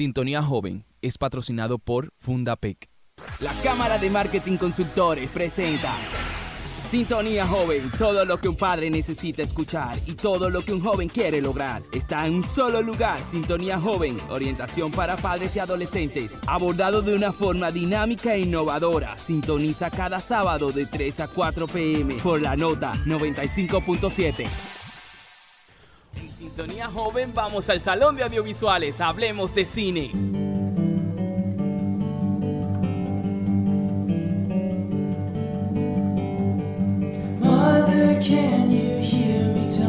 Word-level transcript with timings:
Sintonía 0.00 0.40
Joven 0.42 0.86
es 1.02 1.18
patrocinado 1.18 1.78
por 1.78 2.14
Fundapec. 2.16 2.88
La 3.40 3.52
Cámara 3.62 3.98
de 3.98 4.08
Marketing 4.08 4.56
Consultores 4.56 5.30
presenta 5.30 5.92
Sintonía 6.90 7.46
Joven, 7.46 7.82
todo 7.98 8.24
lo 8.24 8.40
que 8.40 8.48
un 8.48 8.56
padre 8.56 8.88
necesita 8.88 9.42
escuchar 9.42 9.98
y 10.06 10.14
todo 10.14 10.48
lo 10.48 10.62
que 10.62 10.72
un 10.72 10.80
joven 10.80 11.10
quiere 11.10 11.42
lograr. 11.42 11.82
Está 11.92 12.26
en 12.26 12.36
un 12.36 12.44
solo 12.44 12.80
lugar, 12.80 13.26
Sintonía 13.26 13.78
Joven, 13.78 14.16
orientación 14.30 14.90
para 14.90 15.18
padres 15.18 15.54
y 15.56 15.58
adolescentes, 15.58 16.38
abordado 16.46 17.02
de 17.02 17.14
una 17.14 17.30
forma 17.30 17.70
dinámica 17.70 18.34
e 18.34 18.40
innovadora. 18.40 19.18
Sintoniza 19.18 19.90
cada 19.90 20.18
sábado 20.18 20.72
de 20.72 20.86
3 20.86 21.20
a 21.20 21.28
4 21.28 21.66
pm 21.66 22.14
por 22.22 22.40
la 22.40 22.56
nota 22.56 22.94
95.7. 23.04 24.79
Sintonía 26.40 26.88
Joven 26.88 27.32
vamos 27.34 27.68
al 27.68 27.82
Salón 27.82 28.16
de 28.16 28.22
Audiovisuales, 28.22 29.02
hablemos 29.02 29.54
de 29.54 29.66
cine. 29.66 30.10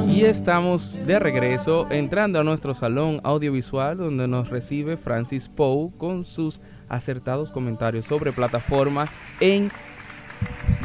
Y 0.09 0.25
estamos 0.25 0.99
de 1.05 1.19
regreso 1.19 1.87
entrando 1.89 2.41
a 2.41 2.43
nuestro 2.43 2.73
salón 2.73 3.21
audiovisual 3.23 3.95
donde 3.95 4.27
nos 4.27 4.49
recibe 4.49 4.97
Francis 4.97 5.47
Poe 5.47 5.91
con 5.97 6.25
sus 6.25 6.59
acertados 6.89 7.49
comentarios 7.49 8.03
sobre 8.07 8.33
plataformas 8.33 9.09
en 9.39 9.71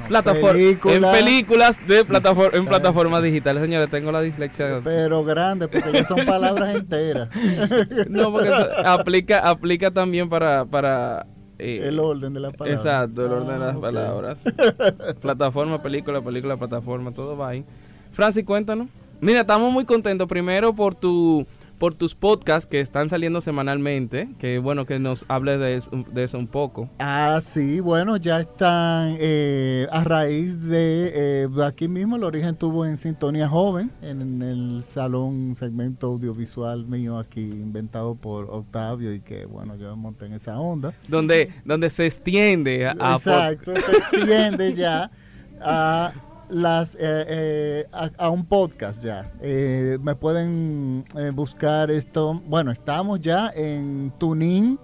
plataforma, 0.08 0.58
en 0.58 1.02
películas 1.02 1.86
de 1.86 2.04
plataforma, 2.04 2.58
en 2.58 2.66
plataformas 2.68 3.22
digitales. 3.22 3.62
Señores, 3.62 3.90
tengo 3.90 4.12
la 4.12 4.20
dislexia. 4.20 4.80
Pero 4.82 5.24
grande, 5.24 5.68
porque 5.68 5.92
ya 5.92 6.04
son 6.04 6.24
palabras 6.24 6.74
enteras. 6.74 7.28
no, 8.08 8.32
porque 8.32 8.52
aplica, 8.84 9.48
aplica 9.48 9.90
también 9.90 10.28
para, 10.28 10.64
para 10.64 11.26
eh, 11.58 11.80
el 11.84 11.98
orden 11.98 12.34
de 12.34 12.40
las 12.40 12.54
palabras. 12.54 12.84
Exacto, 12.84 13.26
el 13.26 13.32
orden 13.32 13.48
de 13.48 13.58
las 13.58 13.76
ah, 13.76 13.80
palabras. 13.80 14.44
plataforma, 15.20 15.82
película, 15.82 16.20
película, 16.20 16.56
plataforma, 16.56 17.12
todo 17.12 17.36
va 17.36 17.50
ahí. 17.50 17.64
Francis, 18.12 18.44
cuéntanos. 18.44 18.88
Mira, 19.20 19.40
estamos 19.40 19.72
muy 19.72 19.84
contentos 19.84 20.28
primero 20.28 20.74
por 20.74 20.94
tu 20.94 21.46
por 21.78 21.94
tus 21.94 22.14
podcasts 22.14 22.68
que 22.68 22.80
están 22.80 23.08
saliendo 23.08 23.40
semanalmente, 23.40 24.28
que 24.38 24.58
bueno 24.58 24.86
que 24.86 24.98
nos 24.98 25.24
hable 25.28 25.58
de 25.58 25.76
eso, 25.76 26.38
un 26.38 26.46
poco. 26.46 26.88
Ah, 26.98 27.40
sí, 27.42 27.80
bueno, 27.80 28.16
ya 28.16 28.40
están 28.40 29.16
eh, 29.18 29.86
a 29.90 30.04
raíz 30.04 30.62
de 30.62 31.12
eh, 31.14 31.48
aquí 31.64 31.88
mismo, 31.88 32.16
el 32.16 32.24
origen 32.24 32.56
tuvo 32.56 32.84
en 32.86 32.96
Sintonía 32.96 33.48
Joven, 33.48 33.90
en, 34.02 34.42
el 34.42 34.82
salón 34.82 35.56
segmento 35.58 36.08
audiovisual 36.08 36.86
mío 36.86 37.18
aquí 37.18 37.40
inventado 37.40 38.14
por 38.14 38.48
Octavio 38.50 39.12
y 39.12 39.20
que 39.20 39.46
bueno, 39.46 39.76
yo 39.76 39.90
me 39.90 40.02
monté 40.02 40.26
en 40.26 40.34
esa 40.34 40.58
onda. 40.58 40.92
Donde, 41.08 41.52
donde 41.64 41.90
se 41.90 42.06
extiende 42.06 42.86
a... 42.86 43.14
Exacto, 43.14 43.72
se 43.78 43.96
extiende 43.96 44.74
ya 44.74 45.10
a 45.60 46.12
las 46.48 46.94
eh, 46.94 46.98
eh, 47.28 47.86
a, 47.92 48.30
un 48.30 48.44
podcast 48.44 49.02
ya. 49.02 49.32
Eh, 49.40 49.98
me 50.02 50.14
pueden 50.14 51.04
buscar 51.34 51.90
esto. 51.90 52.40
Bueno, 52.46 52.70
estamos 52.70 53.20
ya 53.20 53.50
en 53.54 54.12
Tuning. 54.18 54.78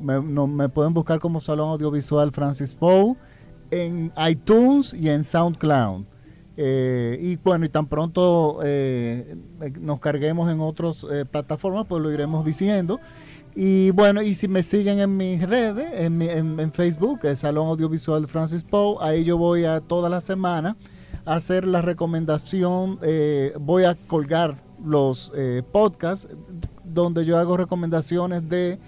Me, 0.00 0.20
me 0.20 0.68
pueden 0.68 0.94
buscar 0.94 1.20
como 1.20 1.40
Salón 1.40 1.70
Audiovisual 1.70 2.32
Francis 2.32 2.72
Poe 2.72 3.16
en 3.70 4.12
iTunes 4.28 4.94
y 4.94 5.08
en 5.08 5.22
SoundCloud. 5.22 6.04
y 6.56 7.36
bueno, 7.36 7.64
y 7.64 7.68
tan 7.68 7.86
pronto 7.86 8.60
nos 9.80 10.00
carguemos 10.00 10.50
en 10.50 10.60
otras 10.60 11.06
plataformas, 11.30 11.86
pues 11.86 12.02
lo 12.02 12.10
iremos 12.12 12.44
diciendo. 12.44 13.00
Y 13.54 13.90
bueno, 13.90 14.22
y 14.22 14.34
si 14.34 14.46
me 14.46 14.62
siguen 14.62 15.00
en 15.00 15.16
mis 15.16 15.42
redes, 15.48 15.88
en, 16.00 16.22
en, 16.22 16.72
Facebook, 16.72 17.20
el 17.24 17.36
Salón 17.36 17.66
Audiovisual 17.68 18.28
Francis 18.28 18.62
Poe, 18.62 18.96
ahí 19.00 19.24
yo 19.24 19.36
voy 19.36 19.64
a 19.64 19.80
toda 19.80 20.08
la 20.08 20.20
semana 20.20 20.76
a 21.24 21.34
hacer 21.34 21.66
la 21.66 21.82
recomendación, 21.82 22.98
eh, 23.02 23.52
voy 23.58 23.84
a 23.84 23.96
colgar 24.06 24.62
los 24.84 25.32
eh, 25.34 25.62
podcasts 25.72 26.28
donde 26.84 27.24
yo 27.24 27.38
hago 27.38 27.56
recomendaciones 27.56 28.48
de 28.48 28.78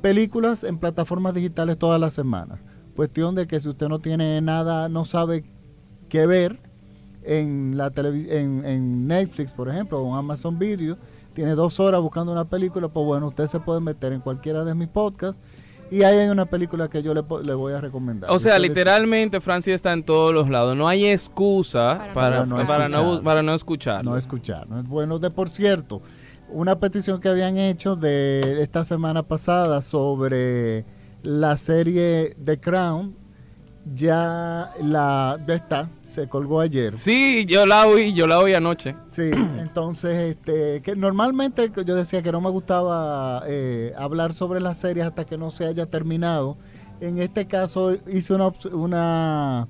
películas 0.00 0.64
en 0.64 0.78
plataformas 0.78 1.34
digitales 1.34 1.76
todas 1.76 2.00
las 2.00 2.14
semanas. 2.14 2.60
Cuestión 2.94 3.34
de 3.34 3.46
que 3.46 3.60
si 3.60 3.68
usted 3.68 3.88
no 3.88 3.98
tiene 3.98 4.40
nada, 4.40 4.88
no 4.88 5.04
sabe 5.04 5.44
qué 6.08 6.26
ver 6.26 6.58
en, 7.24 7.76
la 7.76 7.92
en, 7.96 8.64
en 8.64 9.06
Netflix, 9.06 9.52
por 9.52 9.68
ejemplo, 9.68 10.00
o 10.00 10.08
en 10.08 10.18
Amazon 10.18 10.58
Video, 10.58 10.96
tiene 11.38 11.52
dos 11.52 11.78
horas 11.78 12.00
buscando 12.00 12.32
una 12.32 12.46
película, 12.46 12.88
pues 12.88 13.06
bueno, 13.06 13.28
usted 13.28 13.46
se 13.46 13.60
puede 13.60 13.80
meter 13.80 14.12
en 14.12 14.20
cualquiera 14.20 14.64
de 14.64 14.74
mis 14.74 14.88
podcasts 14.88 15.40
y 15.88 16.02
ahí 16.02 16.18
hay 16.18 16.28
una 16.30 16.46
película 16.46 16.88
que 16.90 17.00
yo 17.00 17.14
le, 17.14 17.20
voy 17.20 17.72
a 17.74 17.80
recomendar. 17.80 18.28
O 18.32 18.40
sea, 18.40 18.58
literalmente 18.58 19.40
Francia 19.40 19.72
está 19.72 19.92
en 19.92 20.02
todos 20.02 20.34
los 20.34 20.50
lados. 20.50 20.76
No 20.76 20.88
hay 20.88 21.06
excusa 21.06 22.08
para, 22.12 22.44
no, 22.44 22.66
para, 22.66 22.88
no, 22.88 23.22
para 23.22 23.44
no 23.44 23.54
escuchar. 23.54 24.04
No 24.04 24.16
escuchar. 24.16 24.66
Bueno, 24.82 25.20
de 25.20 25.30
por 25.30 25.48
cierto, 25.48 26.02
una 26.48 26.80
petición 26.80 27.20
que 27.20 27.28
habían 27.28 27.56
hecho 27.56 27.94
de 27.94 28.60
esta 28.60 28.82
semana 28.82 29.22
pasada 29.22 29.80
sobre 29.80 30.84
la 31.22 31.56
serie 31.56 32.34
The 32.44 32.58
Crown 32.58 33.14
ya 33.94 34.72
la 34.80 35.38
ya 35.46 35.54
está, 35.54 35.88
se 36.02 36.28
colgó 36.28 36.60
ayer. 36.60 36.96
Sí, 36.98 37.44
yo 37.46 37.66
la 37.66 37.86
oí, 37.86 38.12
yo 38.12 38.26
la 38.26 38.38
oí 38.38 38.54
anoche. 38.54 38.94
Sí, 39.06 39.30
entonces 39.58 40.36
este 40.36 40.82
que 40.82 40.96
normalmente 40.96 41.70
yo 41.84 41.94
decía 41.94 42.22
que 42.22 42.32
no 42.32 42.40
me 42.40 42.50
gustaba 42.50 43.42
eh, 43.46 43.92
hablar 43.96 44.34
sobre 44.34 44.60
las 44.60 44.78
series 44.78 45.06
hasta 45.06 45.24
que 45.24 45.38
no 45.38 45.50
se 45.50 45.66
haya 45.66 45.86
terminado. 45.86 46.56
En 47.00 47.18
este 47.18 47.46
caso 47.46 47.96
hice 48.12 48.34
una 48.34 48.52
una 48.72 49.68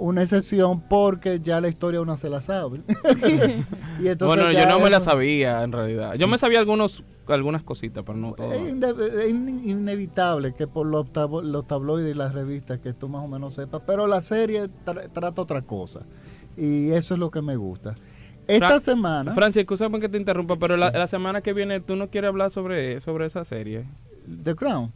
una 0.00 0.22
excepción 0.22 0.80
porque 0.88 1.40
ya 1.40 1.60
la 1.60 1.68
historia 1.68 2.00
uno 2.00 2.16
se 2.16 2.28
la 2.28 2.40
sabe. 2.40 2.80
bueno, 4.18 4.50
yo 4.50 4.66
no 4.66 4.80
me 4.80 4.90
la 4.90 5.00
sabía 5.00 5.62
en 5.62 5.72
realidad. 5.72 6.14
Yo 6.18 6.26
me 6.26 6.38
sabía 6.38 6.58
algunos 6.58 7.04
algunas 7.28 7.62
cositas, 7.62 8.02
pero 8.04 8.18
no 8.18 8.32
todo. 8.32 8.52
Es, 8.52 9.30
inevitable 9.30 10.52
que 10.52 10.66
por 10.66 10.84
los, 10.86 11.06
los, 11.44 11.66
tabloides 11.68 12.12
y 12.12 12.18
las 12.18 12.34
revistas 12.34 12.80
que 12.80 12.92
tú 12.92 13.08
más 13.08 13.24
o 13.24 13.28
menos 13.28 13.54
sepas, 13.54 13.82
pero 13.86 14.08
la 14.08 14.20
serie 14.20 14.66
trata 14.84 15.42
otra 15.42 15.62
cosa. 15.62 16.00
Y 16.56 16.90
eso 16.90 17.14
es 17.14 17.20
lo 17.20 17.30
que 17.30 17.40
me 17.40 17.54
gusta. 17.54 17.94
Esta 18.48 18.80
semana... 18.80 19.32
Francia, 19.32 19.60
escúchame 19.60 20.00
que 20.00 20.08
te 20.08 20.16
interrumpa, 20.16 20.56
pero 20.56 20.76
la, 20.76 20.90
la, 20.90 21.06
semana 21.06 21.40
que 21.40 21.52
viene 21.52 21.78
tú 21.78 21.94
no 21.94 22.08
quieres 22.08 22.30
hablar 22.30 22.50
sobre, 22.50 23.00
sobre 23.00 23.26
esa 23.26 23.44
serie. 23.44 23.84
The 24.42 24.56
Crown 24.56 24.92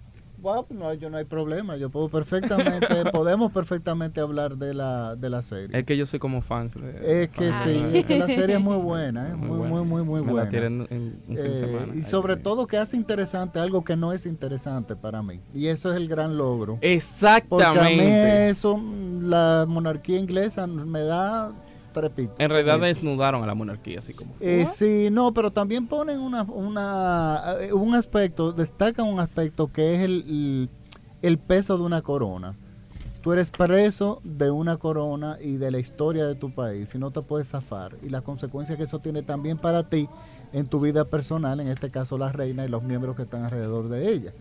no, 0.71 0.95
yo 0.95 1.11
no 1.11 1.17
hay 1.17 1.25
problema, 1.25 1.77
yo 1.77 1.91
puedo 1.91 2.09
perfectamente, 2.09 2.87
podemos 3.13 3.53
perfectamente 3.53 4.21
hablar 4.21 4.57
de 4.57 4.75
la, 4.75 5.17
de 5.17 5.31
la 5.31 5.43
serie. 5.43 5.77
Es 5.79 5.85
que 5.85 5.97
yo 5.97 6.07
soy 6.07 6.19
como 6.19 6.41
fan. 6.43 6.71
Es 7.03 7.31
que 7.31 7.53
sí, 7.53 7.83
es 7.95 8.05
que 8.05 8.19
la 8.19 8.27
serie 8.27 8.57
es 8.57 8.63
muy 8.63 8.77
buena, 8.83 9.31
¿eh? 9.31 9.35
muy, 9.35 9.69
muy, 9.69 9.85
muy, 9.85 10.03
muy, 10.03 10.21
buena. 10.21 10.51
Eh, 10.53 11.93
y 11.95 12.03
sobre 12.03 12.37
todo 12.37 12.67
que 12.67 12.77
hace 12.77 12.97
interesante 12.97 13.59
algo 13.59 13.85
que 13.85 13.97
no 13.97 14.13
es 14.13 14.27
interesante 14.27 14.97
para 14.97 15.23
mí. 15.23 15.41
Y 15.55 15.69
eso 15.69 15.91
es 15.91 15.97
el 15.97 16.09
gran 16.09 16.37
logro. 16.37 16.79
Exactamente. 16.81 17.49
Porque 17.49 17.81
a 17.81 17.91
mí 17.91 18.51
eso, 18.51 18.81
la 19.23 19.65
monarquía 19.69 20.19
inglesa 20.19 20.67
me 20.67 21.03
da 21.03 21.53
en 22.39 22.51
realidad 22.51 22.81
desnudaron 22.81 23.43
a 23.43 23.47
la 23.47 23.55
monarquía, 23.55 24.01
así 24.01 24.15
como. 24.15 24.35
Eh, 24.41 24.67
sí, 24.67 25.09
no, 25.11 25.33
pero 25.33 25.51
también 25.51 25.87
ponen 25.87 26.21
una, 26.21 26.43
una, 26.43 27.57
eh, 27.61 27.73
un 27.73 27.95
aspecto, 27.95 28.53
destacan 28.53 29.07
un 29.07 29.21
aspecto 29.21 29.71
que 29.73 29.95
es 29.95 30.01
el, 30.03 30.69
el 31.23 31.39
peso 31.39 31.79
de 31.79 31.85
una 31.85 32.03
corona. 32.03 32.55
Tú 33.23 33.33
eres 33.33 33.51
preso 33.51 34.21
de 34.23 34.51
una 34.51 34.77
corona 34.77 35.39
y 35.41 35.57
de 35.57 35.71
la 35.71 35.79
historia 35.79 36.27
de 36.27 36.35
tu 36.35 36.51
país 36.51 36.95
y 36.95 36.99
no 36.99 37.11
te 37.11 37.23
puedes 37.23 37.49
zafar. 37.49 37.97
Y 38.03 38.11
las 38.11 38.21
consecuencias 38.21 38.77
que 38.77 38.85
eso 38.85 38.99
tiene 38.99 39.23
también 39.23 39.57
para 39.57 39.89
ti 39.89 40.09
en 40.53 40.67
tu 40.67 40.79
vida 40.79 41.07
personal, 41.07 41.59
en 41.61 41.69
este 41.69 41.91
caso 41.91 42.19
la 42.19 42.31
reina 42.31 42.67
y 42.67 42.69
los 42.69 42.83
miembros 42.83 43.17
que 43.17 43.23
están 43.23 43.45
alrededor 43.45 43.89
de 43.89 44.13
ella. 44.13 44.33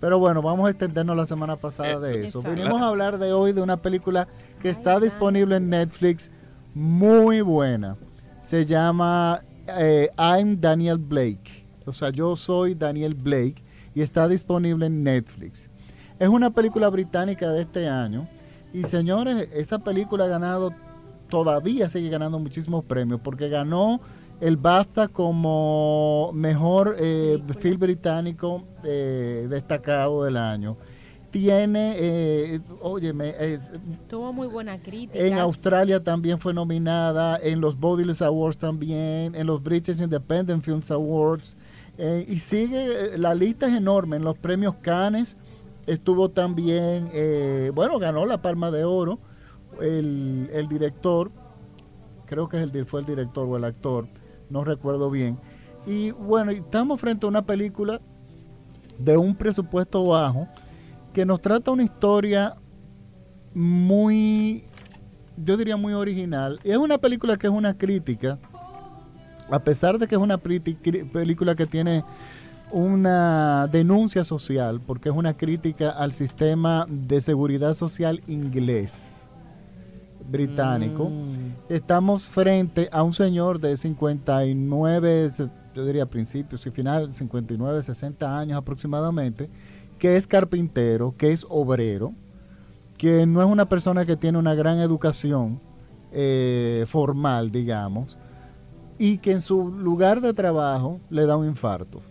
Pero 0.00 0.18
bueno, 0.18 0.40
vamos 0.42 0.66
a 0.68 0.70
extendernos 0.70 1.16
la 1.16 1.26
semana 1.26 1.56
pasada 1.56 1.98
de 1.98 2.24
eso. 2.24 2.40
Vinimos 2.42 2.80
a 2.80 2.86
hablar 2.86 3.18
de 3.18 3.32
hoy 3.32 3.52
de 3.52 3.60
una 3.60 3.78
película 3.78 4.28
que 4.62 4.70
está 4.70 5.00
disponible 5.00 5.56
en 5.56 5.70
Netflix 5.70 6.30
muy 6.74 7.40
buena. 7.40 7.96
Se 8.40 8.64
llama 8.64 9.42
eh, 9.78 10.08
I'm 10.18 10.60
Daniel 10.60 10.98
Blake. 10.98 11.66
O 11.86 11.92
sea, 11.92 12.10
yo 12.10 12.36
soy 12.36 12.74
Daniel 12.74 13.14
Blake 13.14 13.62
y 13.94 14.02
está 14.02 14.28
disponible 14.28 14.86
en 14.86 15.02
Netflix. 15.02 15.68
Es 16.18 16.28
una 16.28 16.50
película 16.50 16.88
británica 16.88 17.50
de 17.50 17.62
este 17.62 17.88
año. 17.88 18.28
Y 18.72 18.84
señores, 18.84 19.48
esta 19.52 19.78
película 19.78 20.24
ha 20.24 20.28
ganado, 20.28 20.72
todavía 21.30 21.88
sigue 21.88 22.10
ganando 22.10 22.38
muchísimos 22.38 22.84
premios 22.84 23.20
porque 23.22 23.48
ganó 23.48 24.00
el 24.40 24.56
BAFTA 24.56 25.08
como 25.08 26.30
mejor 26.32 26.96
eh, 26.98 27.42
film 27.58 27.78
británico 27.78 28.64
eh, 28.84 29.46
destacado 29.48 30.24
del 30.24 30.36
año 30.36 30.76
tiene, 31.30 31.94
eh, 31.98 32.60
óyeme, 32.80 33.34
es, 33.38 33.70
tuvo 34.08 34.32
muy 34.32 34.48
buena 34.48 34.78
crítica. 34.78 35.18
En 35.18 35.34
Australia 35.34 36.02
también 36.02 36.38
fue 36.38 36.54
nominada, 36.54 37.38
en 37.42 37.60
los 37.60 37.78
Bodiless 37.78 38.22
Awards 38.22 38.58
también, 38.58 39.34
en 39.34 39.46
los 39.46 39.62
British 39.62 40.00
Independent 40.00 40.64
Films 40.64 40.90
Awards, 40.90 41.56
Eh, 42.00 42.24
y 42.28 42.38
sigue, 42.38 42.86
eh, 42.86 43.18
la 43.18 43.34
lista 43.34 43.66
es 43.66 43.74
enorme. 43.74 44.18
En 44.18 44.22
los 44.22 44.38
premios 44.38 44.76
Cannes 44.82 45.36
estuvo 45.84 46.28
también, 46.28 47.08
eh, 47.12 47.72
bueno, 47.74 47.98
ganó 47.98 48.24
la 48.24 48.40
Palma 48.40 48.70
de 48.70 48.84
Oro 48.84 49.18
el, 49.80 50.48
el 50.52 50.68
director, 50.68 51.32
creo 52.26 52.48
que 52.48 52.56
es 52.58 52.62
el, 52.62 52.86
fue 52.86 53.00
el 53.00 53.06
director 53.06 53.48
o 53.48 53.56
el 53.56 53.64
actor, 53.64 54.06
no 54.48 54.62
recuerdo 54.62 55.10
bien. 55.10 55.40
Y 55.88 56.12
bueno, 56.12 56.52
estamos 56.52 57.00
frente 57.00 57.26
a 57.26 57.28
una 57.30 57.42
película 57.42 58.00
de 58.96 59.16
un 59.16 59.34
presupuesto 59.34 60.04
bajo 60.04 60.46
que 61.12 61.24
nos 61.24 61.40
trata 61.40 61.70
una 61.70 61.82
historia 61.82 62.56
muy, 63.54 64.64
yo 65.36 65.56
diría 65.56 65.76
muy 65.76 65.92
original. 65.92 66.60
Y 66.64 66.70
es 66.70 66.78
una 66.78 66.98
película 66.98 67.36
que 67.36 67.46
es 67.46 67.52
una 67.52 67.76
crítica, 67.76 68.38
a 69.50 69.58
pesar 69.58 69.98
de 69.98 70.06
que 70.06 70.14
es 70.14 70.20
una 70.20 70.38
película 70.38 71.54
que 71.54 71.66
tiene 71.66 72.04
una 72.70 73.66
denuncia 73.70 74.24
social, 74.24 74.80
porque 74.80 75.08
es 75.08 75.14
una 75.14 75.36
crítica 75.36 75.90
al 75.90 76.12
sistema 76.12 76.86
de 76.88 77.20
seguridad 77.20 77.74
social 77.74 78.22
inglés, 78.26 79.22
británico. 80.30 81.08
Mm. 81.08 81.72
Estamos 81.72 82.24
frente 82.24 82.88
a 82.92 83.02
un 83.02 83.14
señor 83.14 83.58
de 83.58 83.76
59, 83.76 85.30
yo 85.74 85.86
diría 85.86 86.06
principios 86.06 86.66
y 86.66 86.70
final, 86.70 87.12
59, 87.12 87.82
60 87.82 88.38
años 88.38 88.58
aproximadamente, 88.58 89.48
que 89.98 90.16
es 90.16 90.26
carpintero, 90.26 91.14
que 91.16 91.32
es 91.32 91.46
obrero, 91.48 92.14
que 92.96 93.26
no 93.26 93.42
es 93.42 93.48
una 93.48 93.68
persona 93.68 94.04
que 94.06 94.16
tiene 94.16 94.38
una 94.38 94.54
gran 94.54 94.80
educación 94.80 95.60
eh, 96.12 96.86
formal, 96.88 97.52
digamos, 97.52 98.16
y 98.98 99.18
que 99.18 99.32
en 99.32 99.40
su 99.40 99.70
lugar 99.70 100.20
de 100.20 100.34
trabajo 100.34 101.00
le 101.10 101.26
da 101.26 101.36
un 101.36 101.46
infarto. 101.46 102.02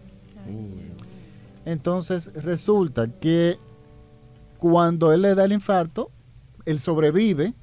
Entonces 1.65 2.31
resulta 2.33 3.07
que 3.07 3.57
cuando 4.57 5.11
él 5.11 5.23
le 5.23 5.35
da 5.35 5.45
el 5.45 5.51
infarto, 5.51 6.09
él 6.65 6.79
sobrevive, 6.79 7.53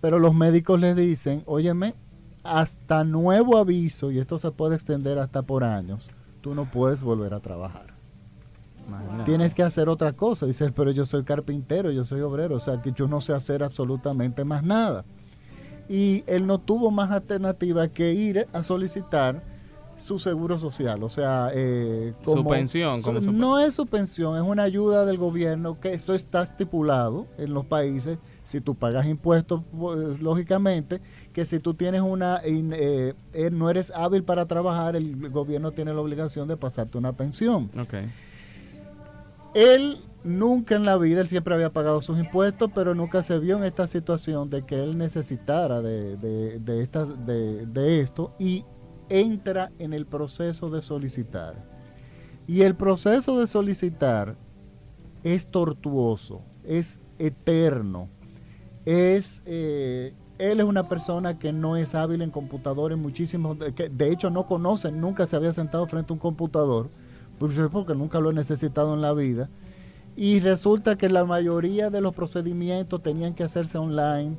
pero 0.00 0.18
los 0.18 0.34
médicos 0.34 0.80
le 0.80 0.94
dicen, 0.94 1.42
óyeme, 1.46 1.94
hasta 2.42 3.04
nuevo 3.04 3.58
aviso, 3.58 4.10
y 4.10 4.18
esto 4.18 4.38
se 4.38 4.50
puede 4.50 4.74
extender 4.74 5.18
hasta 5.18 5.42
por 5.42 5.64
años, 5.64 6.08
tú 6.40 6.54
no 6.54 6.70
puedes 6.70 7.02
volver 7.02 7.34
a 7.34 7.40
trabajar. 7.40 7.93
Tienes 9.24 9.54
que 9.54 9.62
hacer 9.62 9.88
otra 9.88 10.12
cosa. 10.12 10.46
Dice, 10.46 10.70
pero 10.72 10.90
yo 10.90 11.06
soy 11.06 11.24
carpintero, 11.24 11.90
yo 11.90 12.04
soy 12.04 12.20
obrero, 12.20 12.56
o 12.56 12.60
sea 12.60 12.80
que 12.82 12.92
yo 12.92 13.08
no 13.08 13.20
sé 13.20 13.32
hacer 13.32 13.62
absolutamente 13.62 14.44
más 14.44 14.62
nada. 14.62 15.04
Y 15.88 16.24
él 16.26 16.46
no 16.46 16.58
tuvo 16.58 16.90
más 16.90 17.10
alternativa 17.10 17.88
que 17.88 18.12
ir 18.12 18.46
a 18.52 18.62
solicitar 18.62 19.42
su 19.96 20.18
seguro 20.18 20.58
social, 20.58 21.02
o 21.02 21.08
sea, 21.08 21.50
eh, 21.54 22.12
su 22.24 22.44
pensión. 22.44 23.00
no 23.32 23.60
es 23.60 23.74
su 23.74 23.86
pensión, 23.86 24.36
es 24.36 24.42
una 24.42 24.64
ayuda 24.64 25.06
del 25.06 25.18
gobierno 25.18 25.78
que 25.80 25.94
eso 25.94 26.14
está 26.14 26.42
estipulado 26.42 27.26
en 27.38 27.54
los 27.54 27.64
países. 27.66 28.18
Si 28.42 28.60
tú 28.60 28.74
pagas 28.74 29.06
impuestos, 29.06 29.62
pues, 29.78 30.20
lógicamente, 30.20 31.00
que 31.32 31.44
si 31.44 31.60
tú 31.60 31.74
tienes 31.74 32.02
una, 32.02 32.40
eh, 32.44 33.14
eh, 33.32 33.50
no 33.50 33.70
eres 33.70 33.92
hábil 33.94 34.24
para 34.24 34.46
trabajar, 34.46 34.96
el 34.96 35.30
gobierno 35.30 35.72
tiene 35.72 35.94
la 35.94 36.00
obligación 36.00 36.48
de 36.48 36.56
pasarte 36.56 36.98
una 36.98 37.12
pensión. 37.12 37.70
Okay. 37.78 38.10
Él 39.54 40.02
nunca 40.24 40.74
en 40.74 40.84
la 40.84 40.96
vida, 40.96 41.20
él 41.20 41.28
siempre 41.28 41.54
había 41.54 41.72
pagado 41.72 42.00
sus 42.00 42.18
impuestos, 42.18 42.70
pero 42.74 42.94
nunca 42.94 43.22
se 43.22 43.38
vio 43.38 43.56
en 43.56 43.64
esta 43.64 43.86
situación 43.86 44.50
de 44.50 44.64
que 44.64 44.82
él 44.82 44.98
necesitara 44.98 45.80
de, 45.82 46.16
de, 46.16 46.58
de, 46.58 47.66
de 47.66 48.00
esto 48.00 48.34
y 48.38 48.64
entra 49.08 49.70
en 49.78 49.92
el 49.92 50.06
proceso 50.06 50.70
de 50.70 50.82
solicitar. 50.82 51.54
Y 52.48 52.62
el 52.62 52.74
proceso 52.74 53.38
de 53.38 53.46
solicitar 53.46 54.34
es 55.22 55.46
tortuoso, 55.46 56.42
es 56.64 57.00
eterno, 57.18 58.08
es... 58.84 59.42
Eh, 59.46 60.14
él 60.36 60.58
es 60.58 60.66
una 60.66 60.88
persona 60.88 61.38
que 61.38 61.52
no 61.52 61.76
es 61.76 61.94
hábil 61.94 62.20
en 62.20 62.32
computadores, 62.32 62.98
muchísimos, 62.98 63.56
que 63.76 63.88
de 63.88 64.10
hecho 64.10 64.30
no 64.30 64.46
conoce, 64.46 64.90
nunca 64.90 65.26
se 65.26 65.36
había 65.36 65.52
sentado 65.52 65.86
frente 65.86 66.12
a 66.12 66.14
un 66.14 66.18
computador 66.18 66.90
pues, 67.52 67.68
porque 67.70 67.94
nunca 67.94 68.20
lo 68.20 68.30
he 68.30 68.34
necesitado 68.34 68.94
en 68.94 69.02
la 69.02 69.12
vida. 69.12 69.48
Y 70.16 70.40
resulta 70.40 70.96
que 70.96 71.08
la 71.08 71.24
mayoría 71.24 71.90
de 71.90 72.00
los 72.00 72.14
procedimientos 72.14 73.02
tenían 73.02 73.34
que 73.34 73.42
hacerse 73.42 73.78
online 73.78 74.36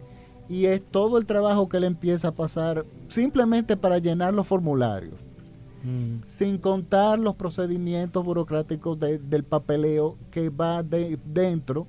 y 0.47 0.65
es 0.65 0.81
todo 0.81 1.17
el 1.17 1.25
trabajo 1.25 1.67
que 1.67 1.77
él 1.77 1.83
empieza 1.83 2.29
a 2.29 2.31
pasar 2.31 2.85
simplemente 3.07 3.75
para 3.75 3.97
llenar 3.97 4.33
los 4.33 4.47
formularios, 4.47 5.15
mm. 5.83 6.23
sin 6.25 6.57
contar 6.57 7.19
los 7.19 7.35
procedimientos 7.35 8.23
burocráticos 8.23 8.97
del 8.99 9.43
papeleo 9.43 10.15
que 10.31 10.49
va 10.49 10.81
dentro, 10.83 11.87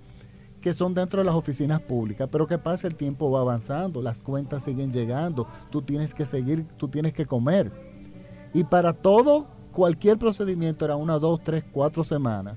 que 0.61 0.73
son 0.73 0.95
dentro 0.95 1.21
de 1.21 1.27
las 1.27 1.37
oficinas 1.37 1.81
públicas. 1.81 2.29
Pero 2.33 2.49
que 2.49 2.59
pasa, 2.59 2.89
el 2.89 2.97
tiempo 2.97 3.31
va 3.31 3.41
avanzando, 3.41 4.03
las 4.03 4.21
cuentas 4.21 4.65
siguen 4.65 4.93
llegando, 4.93 5.47
tú 5.71 5.83
tienes 5.83 6.13
que 6.13 6.27
seguir, 6.27 6.67
tú 6.77 6.89
tienes 6.89 7.13
que 7.13 7.27
comer. 7.27 7.71
Y 8.53 8.65
para 8.65 8.95
todo 8.95 9.47
cualquier 9.76 10.17
procedimiento 10.17 10.87
era 10.87 10.96
una, 10.96 11.19
dos, 11.19 11.44
tres, 11.44 11.62
cuatro 11.70 12.02
semanas. 12.02 12.56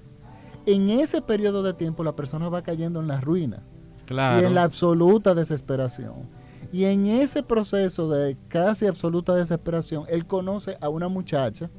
En 0.65 0.89
ese 0.89 1.21
periodo 1.21 1.61
de 1.63 1.73
tiempo 1.73 2.01
la 2.01 2.15
persona 2.15 2.47
va 2.47 2.61
cayendo 2.61 3.01
en 3.01 3.09
la 3.09 3.19
ruina 3.19 3.61
y 4.09 4.45
en 4.45 4.55
la 4.55 4.63
absoluta 4.63 5.35
desesperación. 5.35 6.29
Y 6.71 6.85
en 6.85 7.07
ese 7.07 7.43
proceso 7.43 8.09
de 8.09 8.37
casi 8.47 8.87
absoluta 8.87 9.35
desesperación, 9.35 10.05
él 10.07 10.27
conoce 10.27 10.77
a 10.79 10.87
una 10.87 11.09
muchacha, 11.09 11.69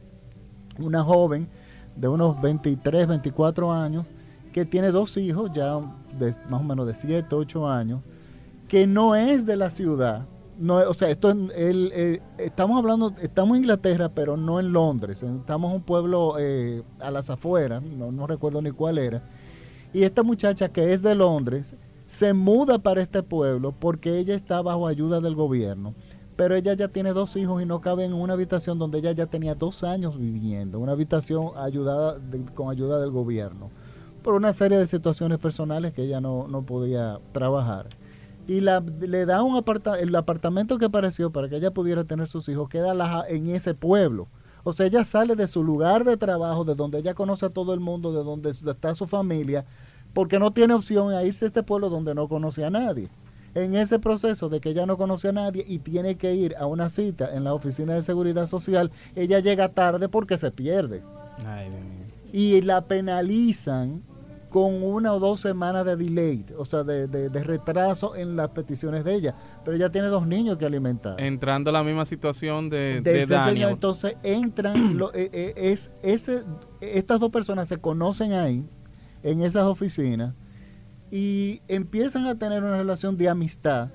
una 0.78 1.02
joven 1.02 1.48
de 1.96 2.06
unos 2.06 2.38
23, 2.42 3.08
24 3.08 3.72
años, 3.72 4.04
que 4.52 4.66
tiene 4.66 4.90
dos 4.90 5.16
hijos, 5.16 5.50
ya 5.54 5.80
de 6.18 6.36
más 6.50 6.60
o 6.60 6.64
menos 6.64 6.86
de 6.86 6.92
7, 6.92 7.34
8 7.34 7.66
años, 7.66 8.02
que 8.68 8.86
no 8.86 9.14
es 9.14 9.46
de 9.46 9.56
la 9.56 9.70
ciudad, 9.70 10.26
no, 10.60 10.76
o 10.76 10.94
sea, 10.94 11.08
esto 11.08 11.30
el, 11.30 12.20
estamos 12.36 12.78
hablando, 12.78 13.14
estamos 13.22 13.56
en 13.56 13.62
Inglaterra, 13.62 14.10
pero 14.14 14.36
no 14.36 14.60
en 14.60 14.72
Londres. 14.72 15.22
Estamos 15.22 15.70
en 15.70 15.76
un 15.76 15.82
pueblo 15.82 16.36
eh, 16.38 16.82
a 17.00 17.10
las 17.10 17.30
afueras, 17.30 17.82
no, 17.82 18.12
no 18.12 18.26
recuerdo 18.26 18.60
ni 18.60 18.70
cuál 18.70 18.98
era. 18.98 19.22
Y 19.94 20.02
esta 20.02 20.22
muchacha 20.22 20.68
que 20.68 20.92
es 20.92 21.02
de 21.02 21.14
Londres 21.14 21.74
se 22.06 22.34
muda 22.34 22.78
para 22.78 23.00
este 23.00 23.22
pueblo 23.22 23.72
porque 23.72 24.18
ella 24.18 24.34
está 24.34 24.60
bajo 24.60 24.86
ayuda 24.86 25.20
del 25.20 25.34
gobierno. 25.34 25.94
Pero 26.36 26.54
ella 26.54 26.74
ya 26.74 26.88
tiene 26.88 27.12
dos 27.14 27.36
hijos 27.36 27.62
y 27.62 27.66
no 27.66 27.80
cabe 27.80 28.04
en 28.04 28.12
una 28.12 28.34
habitación 28.34 28.78
donde 28.78 28.98
ella 28.98 29.12
ya 29.12 29.26
tenía 29.26 29.54
dos 29.54 29.82
años 29.82 30.18
viviendo, 30.18 30.78
una 30.78 30.92
habitación 30.92 31.52
ayudada 31.56 32.18
con 32.54 32.70
ayuda 32.70 32.98
del 32.98 33.10
gobierno, 33.10 33.70
por 34.22 34.34
una 34.34 34.52
serie 34.52 34.78
de 34.78 34.86
situaciones 34.86 35.38
personales 35.38 35.92
que 35.92 36.02
ella 36.02 36.20
no, 36.20 36.48
no 36.48 36.62
podía 36.62 37.18
trabajar 37.32 37.88
y 38.46 38.60
la, 38.60 38.80
le 38.80 39.26
da 39.26 39.42
un 39.42 39.56
apartamento, 39.56 40.02
el 40.02 40.14
apartamento 40.14 40.78
que 40.78 40.86
apareció 40.86 41.30
para 41.30 41.48
que 41.48 41.56
ella 41.56 41.70
pudiera 41.70 42.04
tener 42.04 42.26
sus 42.26 42.48
hijos, 42.48 42.68
queda 42.68 43.24
en 43.28 43.48
ese 43.48 43.74
pueblo. 43.74 44.28
O 44.62 44.72
sea, 44.72 44.86
ella 44.86 45.04
sale 45.04 45.36
de 45.36 45.46
su 45.46 45.62
lugar 45.62 46.04
de 46.04 46.16
trabajo, 46.16 46.64
de 46.64 46.74
donde 46.74 46.98
ella 46.98 47.14
conoce 47.14 47.46
a 47.46 47.50
todo 47.50 47.72
el 47.72 47.80
mundo, 47.80 48.12
de 48.12 48.22
donde 48.22 48.50
está 48.50 48.94
su 48.94 49.06
familia, 49.06 49.64
porque 50.12 50.38
no 50.38 50.52
tiene 50.52 50.74
opción 50.74 51.12
a 51.12 51.22
irse 51.22 51.46
a 51.46 51.48
este 51.48 51.62
pueblo 51.62 51.88
donde 51.88 52.14
no 52.14 52.28
conoce 52.28 52.64
a 52.64 52.70
nadie. 52.70 53.08
En 53.54 53.74
ese 53.74 53.98
proceso 53.98 54.48
de 54.48 54.60
que 54.60 54.70
ella 54.70 54.86
no 54.86 54.96
conoce 54.96 55.28
a 55.28 55.32
nadie 55.32 55.64
y 55.66 55.78
tiene 55.78 56.16
que 56.16 56.34
ir 56.34 56.54
a 56.56 56.66
una 56.66 56.88
cita 56.88 57.34
en 57.34 57.44
la 57.44 57.54
oficina 57.54 57.94
de 57.94 58.02
seguridad 58.02 58.46
social, 58.46 58.92
ella 59.16 59.40
llega 59.40 59.70
tarde 59.70 60.08
porque 60.08 60.36
se 60.36 60.50
pierde. 60.50 61.02
y 62.32 62.60
la 62.60 62.82
penalizan 62.82 64.02
con 64.50 64.82
una 64.82 65.14
o 65.14 65.20
dos 65.20 65.40
semanas 65.40 65.86
de 65.86 65.96
delay, 65.96 66.44
o 66.58 66.64
sea, 66.64 66.82
de, 66.82 67.28
retraso 67.28 68.16
en 68.16 68.36
las 68.36 68.48
peticiones 68.48 69.04
de 69.04 69.14
ella. 69.14 69.34
Pero 69.64 69.76
ella 69.76 69.90
tiene 69.90 70.08
dos 70.08 70.26
niños 70.26 70.58
que 70.58 70.66
alimentar. 70.66 71.20
Entrando 71.20 71.70
a 71.70 71.72
la 71.72 71.84
misma 71.84 72.04
situación 72.04 72.68
de, 72.68 73.00
de, 73.00 73.26
Señor, 73.26 73.70
entonces 73.70 74.16
entran, 74.24 74.96
lo, 74.98 75.14
eh, 75.14 75.30
eh, 75.32 75.54
es, 75.56 75.92
ese, 76.02 76.42
estas 76.80 77.20
dos 77.20 77.30
personas 77.30 77.68
se 77.68 77.78
conocen 77.78 78.32
ahí, 78.32 78.66
en 79.22 79.42
esas 79.42 79.64
oficinas, 79.64 80.34
y 81.12 81.62
empiezan 81.68 82.26
a 82.26 82.36
tener 82.36 82.62
una 82.62 82.76
relación 82.76 83.16
de 83.16 83.28
amistad 83.28 83.90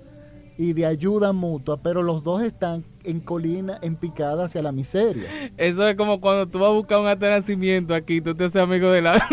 y 0.57 0.71
de 0.71 0.85
ayuda 0.85 1.33
mutua, 1.33 1.81
pero 1.81 2.01
los 2.01 2.23
dos 2.23 2.41
están 2.41 2.85
en 3.05 3.19
colina, 3.19 3.79
en 3.81 3.95
picada 3.95 4.45
hacia 4.45 4.61
la 4.61 4.71
miseria. 4.71 5.25
Eso 5.57 5.87
es 5.87 5.95
como 5.95 6.19
cuando 6.21 6.47
tú 6.47 6.59
vas 6.59 6.69
a 6.69 6.73
buscar 6.73 6.99
un 6.99 7.05
nacimiento 7.05 7.93
aquí, 7.93 8.21
tú 8.21 8.35
te 8.35 8.45
haces 8.45 8.61
amigo 8.61 8.89
de 8.89 9.01
la... 9.01 9.13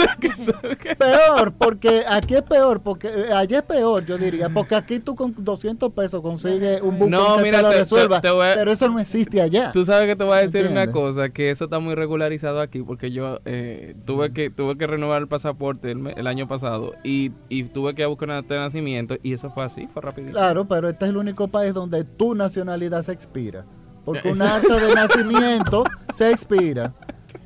peor, 0.98 1.52
porque 1.52 2.02
aquí 2.08 2.34
es 2.34 2.42
peor, 2.42 2.80
porque 2.82 3.08
eh, 3.08 3.32
allá 3.34 3.58
es 3.58 3.64
peor, 3.64 4.04
yo 4.04 4.18
diría, 4.18 4.48
porque 4.48 4.74
aquí 4.74 5.00
tú 5.00 5.14
con 5.14 5.34
200 5.36 5.92
pesos 5.92 6.22
consigues 6.22 6.80
un 6.80 6.98
buque 6.98 7.10
no, 7.10 7.36
que 7.38 7.50
te 7.50 7.62
lo 7.62 7.72
resuelva, 7.72 8.20
pero 8.20 8.72
eso 8.72 8.88
no 8.88 8.98
existe 8.98 9.40
allá. 9.40 9.72
Tú 9.72 9.84
sabes 9.84 10.08
que 10.08 10.16
te 10.16 10.24
voy 10.24 10.38
a 10.38 10.42
decir 10.42 10.66
una 10.66 10.90
cosa, 10.90 11.30
que 11.30 11.50
eso 11.50 11.64
está 11.64 11.78
muy 11.78 11.94
regularizado 11.94 12.60
aquí, 12.60 12.82
porque 12.82 13.10
yo 13.10 13.40
eh, 13.44 13.94
tuve 14.04 14.32
que 14.32 14.50
tuve 14.50 14.76
que 14.76 14.86
renovar 14.86 15.22
el 15.22 15.28
pasaporte 15.28 15.92
el, 15.92 16.26
año 16.26 16.46
pasado 16.48 16.94
y, 17.02 17.32
y, 17.48 17.64
tuve 17.64 17.94
que 17.94 18.06
buscar 18.06 18.28
un 18.28 18.34
acta 18.36 18.54
de 18.54 18.60
nacimiento 18.60 19.16
y 19.22 19.32
eso 19.32 19.50
fue 19.50 19.64
así, 19.64 19.86
fue 19.86 20.02
rapidito. 20.02 20.32
Claro, 20.32 20.66
pero 20.66 20.88
este 20.88 21.04
es 21.04 21.10
el 21.10 21.16
único 21.16 21.48
país 21.48 21.74
donde 21.74 22.04
tu 22.04 22.34
nacionalidad 22.34 23.02
se 23.02 23.12
expira. 23.12 23.61
Porque 24.04 24.30
un 24.30 24.42
acto 24.42 24.74
de 24.74 24.94
nacimiento 24.94 25.84
se 26.12 26.30
expira. 26.30 26.92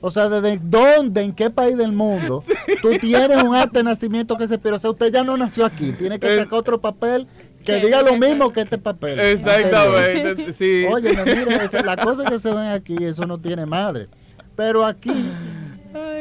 O 0.00 0.10
sea, 0.10 0.28
¿desde 0.28 0.60
dónde, 0.62 1.22
en 1.22 1.32
qué 1.32 1.50
país 1.50 1.76
del 1.76 1.92
mundo 1.92 2.42
tú 2.82 2.98
tienes 2.98 3.42
un 3.42 3.54
acta 3.54 3.78
de 3.78 3.84
nacimiento 3.84 4.36
que 4.36 4.48
se 4.48 4.58
pero 4.58 4.76
O 4.76 4.78
sea, 4.78 4.90
usted 4.90 5.12
ya 5.12 5.24
no 5.24 5.36
nació 5.36 5.64
aquí, 5.64 5.92
tiene 5.92 6.18
que 6.18 6.36
sacar 6.36 6.58
otro 6.58 6.80
papel 6.80 7.26
que 7.64 7.80
diga 7.80 8.02
lo 8.02 8.16
mismo 8.16 8.52
que 8.52 8.60
este 8.60 8.78
papel. 8.78 9.18
Exactamente, 9.18 10.52
sí. 10.52 10.86
Oye, 10.90 11.10
mira, 11.10 11.68
las 11.84 11.96
cosas 11.96 12.30
que 12.30 12.38
se 12.38 12.50
ven 12.50 12.68
aquí, 12.68 12.96
eso 13.00 13.26
no 13.26 13.38
tiene 13.38 13.66
madre. 13.66 14.08
Pero 14.54 14.86
aquí, 14.86 15.28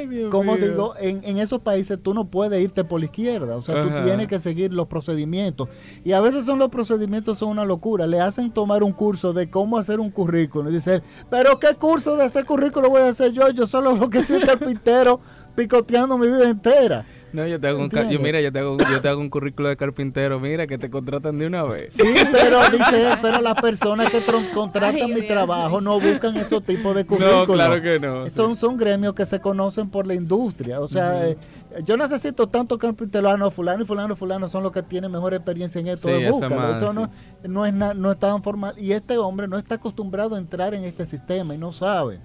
Ay, 0.10 0.18
Dios 0.18 0.32
como 0.32 0.56
mío. 0.56 0.68
digo, 0.68 0.94
en, 1.00 1.22
en 1.24 1.38
esos 1.38 1.60
países 1.62 1.98
tú 2.02 2.14
no 2.14 2.26
puedes 2.26 2.64
irte 2.64 2.84
por 2.84 3.00
la 3.00 3.06
izquierda. 3.06 3.56
O 3.56 3.62
sea, 3.62 3.76
Ajá. 3.82 4.00
tú 4.00 4.06
tienes 4.06 4.28
que 4.28 4.40
seguir 4.40 4.72
los 4.74 4.88
procedimientos. 4.88 5.70
Y 6.04 6.12
a 6.14 6.22
veces 6.22 6.46
son 6.46 6.60
los 6.60 6.70
procedimientos 6.70 7.38
son 7.40 7.50
una 7.50 7.66
locura. 7.66 8.08
Le 8.08 8.20
hacen 8.22 8.52
tomar 8.52 8.84
un 8.84 8.94
curso 8.94 9.34
de 9.34 9.50
cómo 9.50 9.78
hacer 9.78 10.00
un 10.00 10.12
currículum. 10.12 10.70
Y 10.70 10.76
dicen, 10.76 11.02
pero 11.30 11.60
¿qué 11.60 11.76
curso 11.76 12.16
de 12.16 12.24
hacer 12.24 12.46
currículum 12.46 12.92
voy 12.92 13.02
a 13.02 13.10
hacer 13.10 13.32
yo? 13.32 13.50
Yo 13.50 13.66
solo 13.68 13.96
lo 13.96 14.10
que 14.10 14.24
soy 14.24 14.42
carpintero 14.42 15.20
picoteando 15.56 16.18
mi 16.18 16.28
vida 16.28 16.50
entera. 16.50 17.06
No, 17.36 17.46
yo 17.48 17.60
te 17.60 17.68
hago 17.68 17.80
un, 17.80 17.90
yo, 18.10 18.20
mira, 18.20 18.40
yo 18.42 18.52
te 18.52 18.60
hago, 18.60 18.78
yo 18.78 19.02
te 19.02 19.08
hago 19.10 19.20
un 19.20 19.30
currículo 19.30 19.68
de 19.70 19.76
carpintero, 19.78 20.40
mira, 20.40 20.66
que 20.68 20.78
te 20.78 20.90
contratan 20.90 21.38
de 21.38 21.48
una 21.48 21.64
vez. 21.64 21.88
Sí, 21.90 22.04
pero 22.32 22.60
dice, 22.70 23.12
él, 23.12 23.18
pero 23.22 23.42
las 23.42 23.56
personas 23.56 24.10
que 24.10 24.22
contratan 24.54 24.96
Ay, 24.96 25.08
mi 25.08 25.16
Dios. 25.16 25.28
trabajo 25.28 25.82
no 25.82 26.00
buscan 26.00 26.38
esos 26.38 26.64
tipos 26.64 26.96
de 26.96 27.06
currículos. 27.06 27.36
No, 27.48 27.54
claro 27.54 27.82
que 27.82 28.00
no. 28.00 28.30
Son, 28.30 28.56
son 28.56 28.78
gremios 28.78 29.14
que 29.14 29.26
se 29.26 29.40
conocen 29.42 29.90
por 29.90 30.08
la 30.08 30.14
industria. 30.14 30.80
O 30.80 30.88
sea, 30.88 31.28
eh, 31.28 31.38
yo 31.86 31.98
necesito 31.98 32.48
tanto 32.48 32.78
carpintero, 32.78 33.30
ah, 33.30 33.36
no, 33.38 33.52
fulano 33.52 33.84
y 33.84 33.86
fulano 33.86 34.14
y 34.14 34.16
fulano 34.16 34.48
son 34.48 34.64
los 34.64 34.72
que 34.72 34.82
tienen 34.84 35.12
mejor 35.12 35.34
experiencia 35.34 35.82
en 35.82 35.88
esto. 35.88 36.08
Sí, 36.08 36.14
es 36.24 36.32
búscalo. 36.32 36.56
más, 36.56 36.82
Eso 36.82 36.94
no, 36.94 37.10
no 37.44 37.66
es 37.66 37.74
na- 37.74 37.94
no 37.94 38.12
es 38.12 38.18
tan 38.20 38.42
formal. 38.42 38.76
Y 38.78 38.94
este 38.94 39.18
hombre 39.18 39.48
no 39.48 39.58
está 39.58 39.76
acostumbrado 39.76 40.36
a 40.36 40.38
entrar 40.40 40.74
en 40.74 40.86
este 40.86 41.06
sistema 41.06 41.54
y 41.54 41.58
no 41.58 41.72
sabe. 41.74 42.20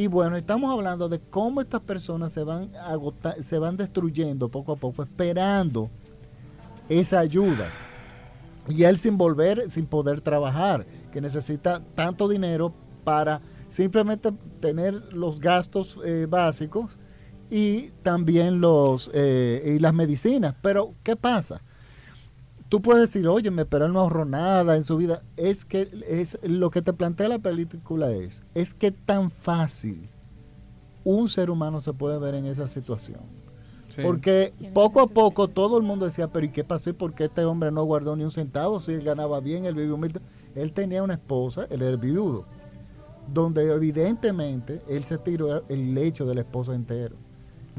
Y 0.00 0.06
bueno, 0.06 0.38
estamos 0.38 0.72
hablando 0.72 1.10
de 1.10 1.20
cómo 1.20 1.60
estas 1.60 1.82
personas 1.82 2.32
se 2.32 2.42
van 2.42 2.74
agota- 2.74 3.36
se 3.42 3.58
van 3.58 3.76
destruyendo 3.76 4.48
poco 4.48 4.72
a 4.72 4.76
poco, 4.76 5.02
esperando 5.02 5.90
esa 6.88 7.18
ayuda. 7.18 7.68
Y 8.66 8.84
él 8.84 8.96
sin 8.96 9.18
volver, 9.18 9.70
sin 9.70 9.84
poder 9.84 10.22
trabajar, 10.22 10.86
que 11.12 11.20
necesita 11.20 11.82
tanto 11.94 12.28
dinero 12.28 12.72
para 13.04 13.42
simplemente 13.68 14.32
tener 14.60 14.94
los 15.12 15.38
gastos 15.38 15.98
eh, 16.02 16.26
básicos 16.26 16.96
y 17.50 17.90
también 18.02 18.58
los 18.62 19.10
eh, 19.12 19.74
y 19.76 19.80
las 19.80 19.92
medicinas. 19.92 20.54
Pero, 20.62 20.94
¿qué 21.02 21.14
pasa? 21.14 21.60
Tú 22.70 22.80
puedes 22.80 23.10
decir, 23.10 23.26
oye, 23.26 23.50
pero 23.66 23.86
él 23.86 23.92
no 23.92 23.98
ahorró 23.98 24.24
nada 24.24 24.76
en 24.76 24.84
su 24.84 24.96
vida. 24.96 25.24
Es 25.36 25.64
que 25.64 25.90
es 26.06 26.38
lo 26.44 26.70
que 26.70 26.82
te 26.82 26.92
plantea 26.92 27.26
la 27.26 27.40
película 27.40 28.12
es, 28.12 28.44
es 28.54 28.74
que 28.74 28.92
tan 28.92 29.28
fácil 29.28 30.08
un 31.02 31.28
ser 31.28 31.50
humano 31.50 31.80
se 31.80 31.92
puede 31.92 32.20
ver 32.20 32.36
en 32.36 32.46
esa 32.46 32.68
situación. 32.68 33.18
Sí. 33.88 34.02
Porque 34.02 34.54
poco 34.72 35.00
a 35.00 35.08
poco 35.08 35.48
todo 35.48 35.78
el 35.78 35.82
mundo 35.82 36.04
decía, 36.04 36.28
pero 36.28 36.46
¿y 36.46 36.50
qué 36.50 36.62
pasó? 36.62 36.90
¿Y 36.90 36.92
por 36.92 37.12
qué 37.12 37.24
este 37.24 37.44
hombre 37.44 37.72
no 37.72 37.82
guardó 37.82 38.14
ni 38.14 38.22
un 38.22 38.30
centavo? 38.30 38.78
Si 38.78 38.92
él 38.92 39.02
ganaba 39.02 39.40
bien, 39.40 39.66
él 39.66 39.74
vivía 39.74 39.92
humilde. 39.92 40.20
Él 40.54 40.72
tenía 40.72 41.02
una 41.02 41.14
esposa, 41.14 41.66
él 41.70 41.82
era 41.82 41.96
viudo, 41.96 42.46
donde 43.26 43.64
evidentemente 43.72 44.80
él 44.88 45.02
se 45.02 45.18
tiró 45.18 45.64
el 45.68 45.92
lecho 45.92 46.24
de 46.24 46.36
la 46.36 46.42
esposa 46.42 46.72
entero. 46.72 47.16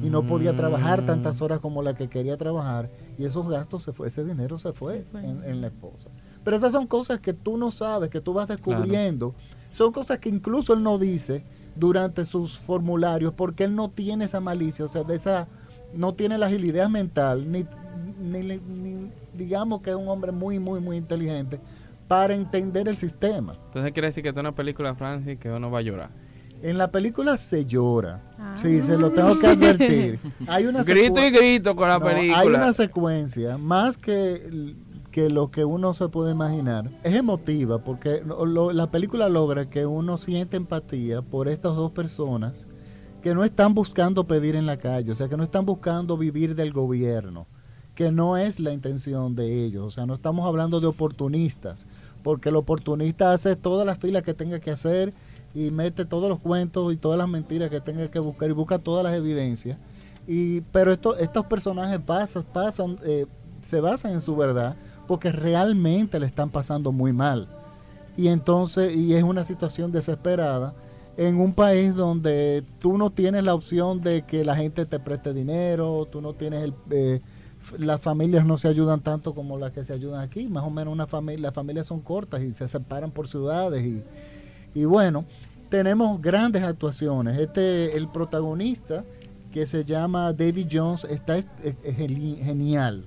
Y 0.03 0.09
no 0.09 0.23
podía 0.23 0.55
trabajar 0.55 1.03
Mm. 1.03 1.05
tantas 1.05 1.41
horas 1.41 1.59
como 1.59 1.81
la 1.83 1.93
que 1.95 2.07
quería 2.07 2.37
trabajar. 2.37 2.89
Y 3.17 3.25
esos 3.25 3.47
gastos 3.47 3.83
se 3.83 3.93
fue, 3.93 4.07
ese 4.07 4.23
dinero 4.23 4.57
se 4.57 4.73
fue. 4.73 5.05
En, 5.13 5.43
en 5.45 5.61
la 5.61 5.67
esposa. 5.67 6.09
Pero 6.43 6.55
esas 6.57 6.71
son 6.71 6.87
cosas 6.87 7.19
que 7.19 7.33
tú 7.33 7.57
no 7.57 7.69
sabes, 7.71 8.09
que 8.09 8.19
tú 8.21 8.33
vas 8.33 8.47
descubriendo. 8.47 9.35
Son 9.71 9.91
cosas 9.91 10.17
que 10.17 10.29
incluso 10.29 10.73
él 10.73 10.81
no 10.83 10.97
dice 10.97 11.43
durante 11.75 12.25
sus 12.25 12.57
formularios 12.57 13.33
porque 13.33 13.63
él 13.63 13.75
no 13.75 13.89
tiene 13.89 14.25
esa 14.25 14.39
malicia, 14.41 14.83
o 14.83 14.87
sea, 14.89 15.03
de 15.03 15.15
esa 15.15 15.47
no 15.93 16.13
tiene 16.13 16.37
la 16.37 16.47
agilidad 16.47 16.89
mental, 16.89 17.49
ni, 17.49 17.65
ni, 18.19 18.41
ni- 18.59 19.11
digamos 19.33 19.81
que 19.81 19.91
es 19.91 19.95
un 19.95 20.07
hombre 20.09 20.31
muy, 20.33 20.59
muy, 20.59 20.79
muy 20.81 20.97
inteligente 20.97 21.59
para 22.07 22.33
entender 22.35 22.87
el 22.89 22.97
sistema. 22.97 23.55
Entonces 23.67 23.93
quiere 23.93 24.07
decir 24.07 24.23
que 24.23 24.29
es 24.29 24.35
una 24.37 24.51
película, 24.53 24.93
Francis, 24.95 25.37
que 25.39 25.49
uno 25.49 25.71
va 25.71 25.79
a 25.79 25.81
llorar. 25.81 26.09
En 26.61 26.77
la 26.77 26.91
película 26.91 27.37
se 27.37 27.65
llora, 27.65 28.21
Ah. 28.37 28.55
sí, 28.61 28.81
se 28.81 28.97
lo 28.97 29.11
tengo 29.11 29.39
que 29.39 29.47
advertir. 29.47 30.19
Hay 30.47 30.65
una 30.67 30.83
Grito 30.83 31.19
y 31.25 31.31
grito 31.31 31.75
con 31.75 31.89
la 31.89 31.97
No, 31.99 32.05
película. 32.05 32.39
Hay 32.39 32.47
una 32.47 32.71
secuencia, 32.73 33.57
más 33.57 33.97
que, 33.97 34.75
que 35.11 35.29
lo 35.29 35.49
que 35.51 35.65
uno 35.65 35.93
se 35.93 36.07
puede 36.09 36.31
imaginar, 36.31 36.89
es 37.03 37.15
emotiva, 37.15 37.79
porque 37.79 38.21
lo- 38.25 38.45
lo- 38.45 38.71
la 38.73 38.91
película 38.91 39.27
logra 39.27 39.69
que 39.69 39.85
uno 39.85 40.17
siente 40.17 40.55
empatía 40.57 41.21
por 41.21 41.47
estas 41.47 41.75
dos 41.75 41.91
personas 41.91 42.67
que 43.21 43.33
no 43.35 43.43
están 43.43 43.73
buscando 43.73 44.25
pedir 44.25 44.55
en 44.55 44.65
la 44.65 44.77
calle, 44.77 45.11
o 45.11 45.15
sea, 45.15 45.27
que 45.29 45.37
no 45.37 45.43
están 45.43 45.65
buscando 45.65 46.15
vivir 46.17 46.55
del 46.55 46.71
gobierno, 46.73 47.45
que 47.95 48.11
no 48.11 48.37
es 48.37 48.59
la 48.59 48.71
intención 48.71 49.35
de 49.35 49.63
ellos, 49.65 49.83
o 49.85 49.91
sea, 49.91 50.05
no 50.05 50.13
estamos 50.15 50.45
hablando 50.47 50.79
de 50.79 50.87
oportunistas, 50.87 51.85
porque 52.23 52.49
el 52.49 52.55
oportunista 52.55 53.33
hace 53.33 53.55
todas 53.55 53.85
las 53.85 53.97
filas 53.99 54.23
que 54.23 54.33
tenga 54.33 54.59
que 54.59 54.71
hacer 54.71 55.13
y 55.53 55.71
mete 55.71 56.05
todos 56.05 56.29
los 56.29 56.39
cuentos 56.39 56.93
y 56.93 56.97
todas 56.97 57.17
las 57.17 57.27
mentiras 57.27 57.69
que 57.69 57.81
tenga 57.81 58.09
que 58.09 58.19
buscar 58.19 58.49
y 58.49 58.53
busca 58.53 58.79
todas 58.79 59.03
las 59.03 59.13
evidencias. 59.13 59.77
Y, 60.27 60.61
pero 60.71 60.91
esto, 60.93 61.17
estos 61.17 61.45
personajes 61.45 61.99
pasan, 61.99 62.43
pasan, 62.43 62.97
eh, 63.03 63.25
se 63.61 63.81
basan 63.81 64.13
en 64.13 64.21
su 64.21 64.35
verdad 64.35 64.75
porque 65.07 65.31
realmente 65.31 66.19
le 66.19 66.25
están 66.25 66.49
pasando 66.49 66.91
muy 66.91 67.11
mal. 67.11 67.47
Y 68.17 68.27
entonces, 68.27 68.95
y 68.95 69.13
es 69.13 69.23
una 69.23 69.43
situación 69.43 69.91
desesperada 69.91 70.73
en 71.17 71.39
un 71.39 71.53
país 71.53 71.95
donde 71.95 72.63
tú 72.79 72.97
no 72.97 73.09
tienes 73.09 73.43
la 73.43 73.53
opción 73.53 74.01
de 74.01 74.23
que 74.23 74.45
la 74.45 74.55
gente 74.55 74.85
te 74.85 74.99
preste 74.99 75.33
dinero, 75.33 76.07
tú 76.11 76.21
no 76.21 76.33
tienes 76.33 76.63
el... 76.63 76.73
eh, 76.91 77.21
las 77.77 78.01
familias 78.01 78.45
no 78.45 78.57
se 78.57 78.67
ayudan 78.67 79.01
tanto 79.01 79.35
como 79.35 79.57
las 79.57 79.71
que 79.71 79.83
se 79.83 79.93
ayudan 79.93 80.21
aquí, 80.21 80.47
más 80.47 80.63
o 80.63 80.69
menos 80.69 80.91
una 80.91 81.05
familia, 81.07 81.43
las 81.43 81.53
familias 81.53 81.87
son 81.87 82.01
cortas 82.01 82.41
y 82.41 82.51
se 82.51 82.67
separan 82.67 83.11
por 83.11 83.27
ciudades 83.27 83.85
y, 83.85 84.03
y 84.73 84.85
bueno, 84.85 85.25
tenemos 85.69 86.21
grandes 86.21 86.63
actuaciones. 86.63 87.39
Este, 87.39 87.95
el 87.97 88.07
protagonista, 88.09 89.03
que 89.51 89.65
se 89.65 89.83
llama 89.85 90.31
David 90.33 90.67
Jones, 90.71 91.03
está 91.05 91.37
es- 91.37 91.47
es- 91.63 91.75
es 91.83 91.97
geni- 91.97 92.37
genial. 92.43 93.05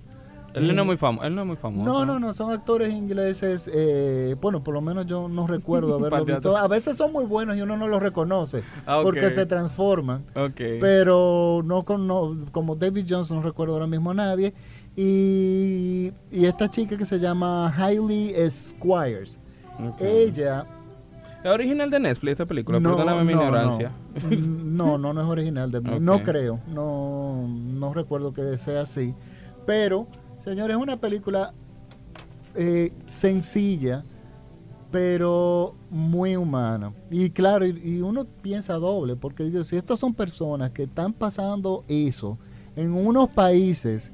Él 0.55 0.73
no 0.77 0.83
es 0.83 0.87
muy 0.87 0.97
famoso. 0.97 1.27
Él 1.27 1.35
no 1.35 1.41
es 1.41 1.47
muy 1.49 1.57
famoso. 1.57 1.85
No, 1.85 2.07
no, 2.07 2.21
no, 2.21 2.33
son 2.33 2.53
actores 2.53 2.93
ingleses. 2.93 3.69
eh, 3.75 4.37
bueno, 4.41 4.63
por 4.63 4.73
lo 4.73 4.81
menos 4.81 5.05
yo 5.07 5.29
no 5.29 5.49
recuerdo 5.49 5.95
haberlo 5.97 6.19
visto. 6.25 6.57
A 6.57 6.69
veces 6.69 6.97
son 6.97 7.13
muy 7.13 7.25
buenos 7.25 7.57
y 7.57 7.63
uno 7.63 7.77
no 7.77 7.89
los 7.89 8.01
reconoce 8.01 8.63
Ah, 8.87 9.01
porque 9.03 9.31
se 9.31 9.47
transforman. 9.47 10.23
Pero 10.81 11.63
no, 11.65 11.85
con, 11.85 12.07
no 12.07 12.37
como 12.53 12.77
David 12.77 13.05
Jones, 13.09 13.31
no 13.33 13.43
recuerdo 13.43 13.73
ahora 13.75 13.89
mismo 13.89 14.13
a 14.13 14.15
nadie. 14.15 14.55
Y, 14.97 16.13
y 16.31 16.45
esta 16.47 16.71
chica 16.71 16.97
que 16.97 17.05
se 17.05 17.19
llama 17.19 17.75
Hailey 17.77 18.33
Squires. 18.49 19.39
Ella 19.99 20.67
¿Es 21.45 21.51
original 21.51 21.91
de 21.91 22.01
Netflix 22.01 22.33
esta 22.33 22.47
película? 22.47 22.81
No, 22.81 22.97
Perdóname 22.97 23.25
mi 23.25 23.35
no, 23.35 23.43
ignorancia. 23.43 23.93
No, 24.65 24.97
no, 24.97 25.13
no 25.13 25.21
es 25.21 25.27
original 25.29 25.71
de 25.71 25.79
Ok. 25.79 26.01
No 26.01 26.23
creo, 26.23 26.59
no, 26.67 27.47
no 27.47 27.93
recuerdo 27.93 28.33
que 28.33 28.57
sea 28.57 28.81
así. 28.81 29.15
Pero, 29.67 30.07
señores, 30.39 30.75
es 30.75 30.83
una 30.83 30.97
película 30.97 31.53
eh, 32.55 32.95
sencilla, 33.05 34.03
pero 34.91 35.75
muy 35.91 36.35
humana. 36.35 36.95
Y 37.11 37.29
claro, 37.29 37.67
y, 37.67 37.79
y 37.79 38.01
uno 38.01 38.25
piensa 38.41 38.75
doble, 38.75 39.15
porque 39.15 39.45
digo, 39.45 39.65
si 39.65 39.77
estas 39.77 39.99
son 39.99 40.15
personas 40.15 40.71
que 40.71 40.85
están 40.85 41.13
pasando 41.13 41.85
eso 41.89 42.39
en 42.75 42.95
unos 42.95 43.29
países 43.29 44.13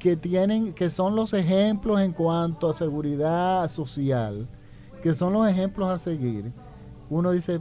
que 0.00 0.16
tienen, 0.16 0.72
que 0.72 0.88
son 0.88 1.14
los 1.14 1.32
ejemplos 1.32 2.00
en 2.00 2.10
cuanto 2.10 2.68
a 2.68 2.72
seguridad 2.72 3.68
social, 3.68 4.48
que 5.00 5.14
son 5.14 5.32
los 5.32 5.46
ejemplos 5.48 5.88
a 5.88 5.96
seguir, 5.96 6.52
uno 7.18 7.30
dice, 7.32 7.60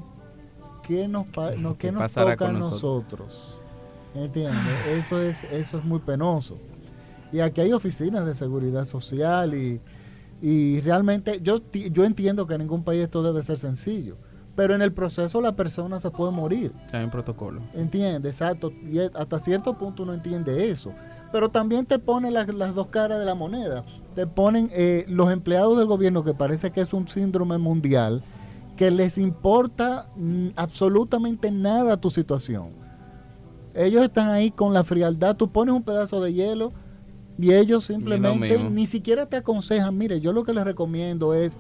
¿qué 0.84 1.08
nos, 1.08 1.28
pa- 1.28 1.52
no- 1.56 1.74
¿Qué 1.74 1.88
qué 1.88 1.92
nos 1.92 2.02
pasará 2.04 2.32
toca 2.32 2.50
a 2.50 2.52
nosotros? 2.72 3.58
¿Entiendes? 4.14 4.60
Eso 4.90 5.22
es, 5.22 5.44
eso 5.46 5.78
es 5.78 5.84
muy 5.86 6.00
penoso. 6.00 6.58
Y 7.32 7.40
aquí 7.40 7.62
hay 7.62 7.72
oficinas 7.72 8.26
de 8.26 8.36
seguridad 8.36 8.84
social 8.86 9.54
y, 9.54 9.80
y 10.42 10.82
realmente 10.82 11.40
yo, 11.42 11.60
yo 11.92 12.04
entiendo 12.04 12.46
que 12.46 12.56
en 12.56 12.62
ningún 12.62 12.84
país 12.84 13.04
esto 13.04 13.24
debe 13.24 13.42
ser 13.42 13.58
sencillo, 13.58 14.18
pero 14.56 14.76
en 14.76 14.82
el 14.82 14.92
proceso 14.92 15.40
la 15.40 15.56
persona 15.56 16.00
se 16.02 16.12
puede 16.12 16.32
morir. 16.34 16.74
Hay 16.92 17.06
un 17.06 17.10
protocolo. 17.10 17.62
¿Entiendes? 17.74 18.36
Exacto. 18.42 18.74
Y 18.92 19.00
hasta 19.00 19.40
cierto 19.40 19.78
punto 19.78 20.04
uno 20.04 20.14
entiende 20.14 20.70
eso. 20.70 20.92
Pero 21.32 21.48
también 21.48 21.86
te 21.86 21.98
ponen 22.00 22.34
las, 22.34 22.54
las 22.54 22.76
dos 22.76 22.88
caras 22.88 23.18
de 23.18 23.24
la 23.26 23.34
moneda. 23.36 23.86
Te 24.14 24.28
ponen 24.28 24.70
eh, 24.74 25.06
los 25.08 25.32
empleados 25.32 25.78
del 25.78 25.88
gobierno, 25.88 26.26
que 26.26 26.34
parece 26.34 26.72
que 26.72 26.82
es 26.82 26.92
un 26.92 27.08
síndrome 27.08 27.58
mundial, 27.58 28.22
que 28.82 28.90
les 28.90 29.20
importa 29.20 30.08
mm, 30.16 30.48
absolutamente 30.56 31.52
nada 31.52 31.98
tu 31.98 32.10
situación. 32.10 32.70
Ellos 33.76 34.02
están 34.04 34.30
ahí 34.30 34.50
con 34.50 34.74
la 34.74 34.84
frialdad. 34.84 35.36
Tú 35.36 35.52
pones 35.52 35.76
un 35.76 35.84
pedazo 35.84 36.20
de 36.20 36.34
hielo 36.34 36.74
y 37.38 37.54
ellos 37.54 37.86
simplemente 37.86 38.48
ni 38.72 38.88
siquiera 38.88 39.28
te 39.28 39.38
aconsejan. 39.38 39.96
Mire, 39.96 40.20
yo 40.20 40.34
lo 40.34 40.44
que 40.44 40.52
les 40.52 40.64
recomiendo 40.64 41.36
es 41.36 41.54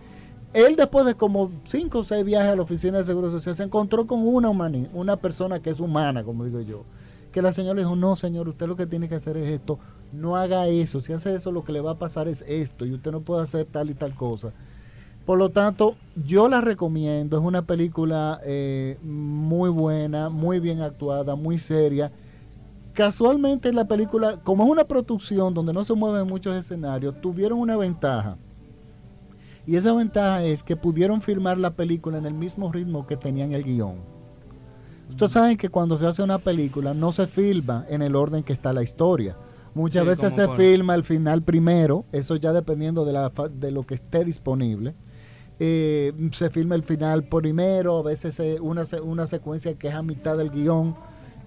él 0.51 0.75
después 0.75 1.05
de 1.05 1.13
como 1.13 1.51
cinco 1.65 1.99
o 1.99 2.03
seis 2.03 2.25
viajes 2.25 2.53
a 2.53 2.55
la 2.55 2.63
oficina 2.63 2.97
de 2.97 3.03
Seguro 3.03 3.29
Social 3.29 3.55
se 3.55 3.61
encontró 3.65 4.07
con 4.07 4.25
una, 4.27 4.49
humani- 4.49 4.89
una 4.91 5.15
persona 5.17 5.59
que 5.59 5.69
es 5.69 5.79
humana, 5.79 6.23
como 6.23 6.43
digo 6.43 6.59
yo. 6.61 6.85
Que 7.31 7.43
la 7.43 7.51
señora 7.53 7.75
le 7.75 7.81
dijo, 7.81 7.95
no 7.95 8.15
señor, 8.15 8.49
usted 8.49 8.65
lo 8.67 8.75
que 8.75 8.87
tiene 8.87 9.07
que 9.07 9.15
hacer 9.15 9.37
es 9.37 9.47
esto, 9.47 9.77
no 10.11 10.37
haga 10.37 10.65
eso, 10.69 11.01
si 11.01 11.13
hace 11.13 11.35
eso 11.35 11.51
lo 11.51 11.63
que 11.63 11.71
le 11.71 11.81
va 11.81 11.91
a 11.91 11.99
pasar 11.99 12.27
es 12.27 12.43
esto 12.47 12.83
y 12.87 12.93
usted 12.95 13.11
no 13.11 13.21
puede 13.21 13.43
hacer 13.43 13.67
tal 13.67 13.91
y 13.91 13.93
tal 13.93 14.15
cosa. 14.15 14.53
Por 15.25 15.37
lo 15.37 15.49
tanto, 15.49 15.95
yo 16.15 16.47
la 16.49 16.61
recomiendo, 16.61 17.37
es 17.37 17.43
una 17.43 17.61
película 17.61 18.39
eh, 18.43 18.97
muy 19.03 19.69
buena, 19.69 20.29
muy 20.29 20.59
bien 20.59 20.81
actuada, 20.81 21.35
muy 21.35 21.59
seria. 21.59 22.11
Casualmente 22.93 23.71
la 23.71 23.87
película, 23.87 24.37
como 24.43 24.65
es 24.65 24.69
una 24.71 24.83
producción 24.85 25.53
donde 25.53 25.73
no 25.73 25.85
se 25.85 25.93
mueven 25.93 26.27
muchos 26.27 26.55
escenarios, 26.55 27.21
tuvieron 27.21 27.59
una 27.59 27.77
ventaja. 27.77 28.39
Y 29.65 29.75
esa 29.75 29.93
ventaja 29.93 30.43
es 30.43 30.63
que 30.63 30.75
pudieron 30.75 31.21
filmar 31.21 31.57
la 31.57 31.75
película 31.75 32.17
en 32.17 32.25
el 32.25 32.33
mismo 32.33 32.71
ritmo 32.71 33.05
que 33.05 33.17
tenían 33.17 33.53
el 33.53 33.63
guion. 33.63 34.05
Ustedes 35.09 35.33
saben 35.33 35.57
que 35.57 35.69
cuando 35.69 35.97
se 35.99 36.05
hace 36.07 36.23
una 36.23 36.39
película 36.39 36.93
no 36.93 37.11
se 37.11 37.27
filma 37.27 37.85
en 37.89 38.01
el 38.01 38.15
orden 38.15 38.43
que 38.43 38.53
está 38.53 38.73
la 38.73 38.83
historia. 38.83 39.37
Muchas 39.73 40.03
Sí, 40.03 40.07
veces 40.07 40.33
se 40.33 40.47
filma 40.49 40.95
el 40.95 41.03
final 41.03 41.43
primero, 41.43 42.05
eso 42.11 42.35
ya 42.37 42.53
dependiendo 42.53 43.05
de, 43.05 43.13
la, 43.13 43.31
de 43.53 43.71
lo 43.71 43.85
que 43.85 43.93
esté 43.95 44.25
disponible. 44.25 44.95
Eh, 45.63 46.11
se 46.31 46.49
filma 46.49 46.73
el 46.73 46.81
final 46.81 47.23
primero, 47.23 47.99
a 47.99 48.01
veces 48.01 48.33
se- 48.33 48.59
una, 48.59 48.81
una 49.03 49.27
secuencia 49.27 49.75
que 49.75 49.89
es 49.89 49.93
a 49.93 50.01
mitad 50.01 50.35
del 50.35 50.49
guion, 50.49 50.95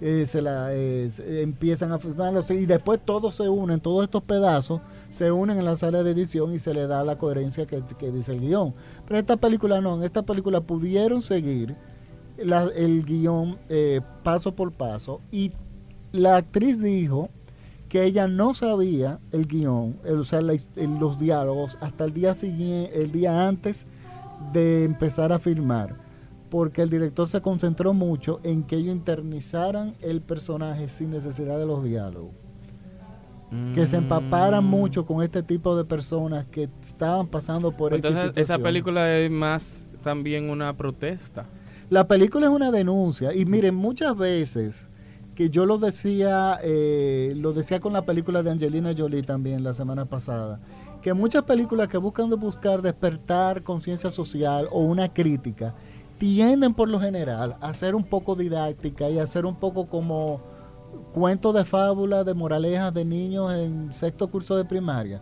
eh, 0.01 0.25
se 0.25 0.41
la 0.41 0.69
eh, 0.73 1.09
empiezan 1.43 1.91
a 1.91 1.99
filmarlo 1.99 2.45
y 2.51 2.65
después 2.65 3.01
todos 3.05 3.35
se 3.35 3.49
unen, 3.49 3.81
todos 3.81 4.05
estos 4.05 4.23
pedazos 4.23 4.81
se 5.11 5.33
unen 5.33 5.59
en 5.59 5.65
la 5.65 5.75
sala 5.75 6.05
de 6.05 6.13
edición 6.13 6.55
y 6.55 6.61
se 6.61 6.73
le 6.75 6.87
da 6.87 7.03
la 7.03 7.19
coherencia 7.19 7.67
que, 7.67 7.83
dice 8.13 8.31
el 8.31 8.41
guion. 8.41 8.73
Pero 9.05 9.19
esta 9.19 9.37
película 9.37 9.81
no, 9.81 9.97
en 9.97 10.05
esta 10.05 10.23
película 10.23 10.61
pudieron 10.61 11.21
seguir 11.21 11.75
el 12.39 13.05
guion 13.05 13.59
eh, 13.69 14.01
paso 14.23 14.55
por 14.55 14.71
paso 14.71 15.23
y 15.33 15.51
la 16.13 16.37
actriz 16.37 16.81
dijo 16.81 17.31
que 17.89 18.05
ella 18.05 18.29
no 18.29 18.55
sabía 18.55 19.19
el 19.33 19.49
guion, 19.49 19.97
el, 20.05 20.21
o 20.21 20.25
sea, 20.25 20.41
los 20.41 21.19
diálogos 21.19 21.79
hasta 21.81 22.05
el 22.05 22.15
día 22.15 22.35
siguiente, 22.35 23.03
el 23.03 23.11
día 23.11 23.49
antes 23.49 23.89
de 24.53 24.85
empezar 24.85 25.33
a 25.33 25.39
filmar, 25.39 25.97
porque 26.51 26.83
el 26.83 26.91
director 26.91 27.29
se 27.29 27.41
concentró 27.41 27.93
mucho 27.95 28.41
en 28.45 28.63
que 28.63 28.77
ellos 28.77 28.95
internizaran 28.95 29.95
el 30.01 30.21
personaje 30.21 30.89
sin 30.89 31.11
necesidad 31.11 31.59
de 31.59 31.67
los 31.67 31.83
diálogos, 31.85 32.31
que 33.75 33.87
se 33.87 33.97
empaparan 33.97 34.65
Mm. 34.65 34.69
mucho 34.69 35.07
con 35.07 35.23
este 35.23 35.43
tipo 35.43 35.77
de 35.77 35.85
personas 35.85 36.45
que 36.47 36.69
estaban 36.83 37.27
pasando 37.29 37.71
por 37.71 37.95
Entonces, 37.95 38.23
esa 38.23 38.29
situación. 38.29 38.63
película 38.63 39.17
es 39.19 39.31
más 39.31 39.87
también 40.03 40.51
una 40.51 40.73
protesta. 40.77 41.47
La 41.91 42.07
película 42.09 42.47
es 42.47 42.53
una 42.53 42.71
denuncia 42.73 43.33
y 43.35 43.45
miren, 43.45 43.75
muchas 43.75 44.17
veces 44.17 44.91
que 45.37 45.51
yo 45.51 45.67
lo 45.67 45.79
decía, 45.79 46.59
eh, 46.63 47.33
lo 47.37 47.53
decía 47.53 47.79
con 47.81 47.93
la 47.93 48.03
película 48.03 48.43
de 48.43 48.51
Angelina 48.51 48.93
Jolie 48.97 49.23
también 49.23 49.63
la 49.65 49.75
semana 49.75 50.05
pasada, 50.05 50.61
que 51.05 51.13
muchas 51.13 51.43
películas 51.43 51.89
que 51.89 51.99
buscan 51.99 52.31
de 52.31 52.37
buscar 52.37 52.81
despertar 52.81 53.63
conciencia 53.63 54.11
social 54.11 54.69
o 54.73 54.81
una 54.81 55.13
crítica 55.13 55.75
tienden 56.17 56.73
por 56.73 56.89
lo 56.89 56.99
general 56.99 57.59
a 57.61 57.75
ser 57.75 57.95
un 57.95 58.05
poco 58.05 58.35
didáctica 58.35 59.11
y 59.11 59.19
a 59.19 59.27
ser 59.27 59.45
un 59.45 59.57
poco 59.57 59.87
como 59.87 60.41
cuentos 61.13 61.55
de 61.55 61.67
fábula, 61.67 62.25
de 62.25 62.33
moralejas 62.33 62.95
de 62.95 63.05
niños 63.05 63.53
en 63.53 63.93
sexto 63.93 64.29
curso 64.29 64.57
de 64.57 64.65
primaria, 64.65 65.21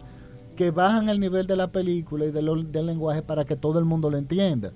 que 0.55 0.71
bajan 0.71 1.09
el 1.09 1.19
nivel 1.19 1.49
de 1.49 1.57
la 1.57 1.73
película 1.73 2.27
y 2.27 2.31
del 2.31 2.87
lenguaje 2.87 3.23
para 3.23 3.45
que 3.45 3.57
todo 3.57 3.81
el 3.81 3.85
mundo 3.85 4.09
lo 4.09 4.19
entienda. 4.19 4.71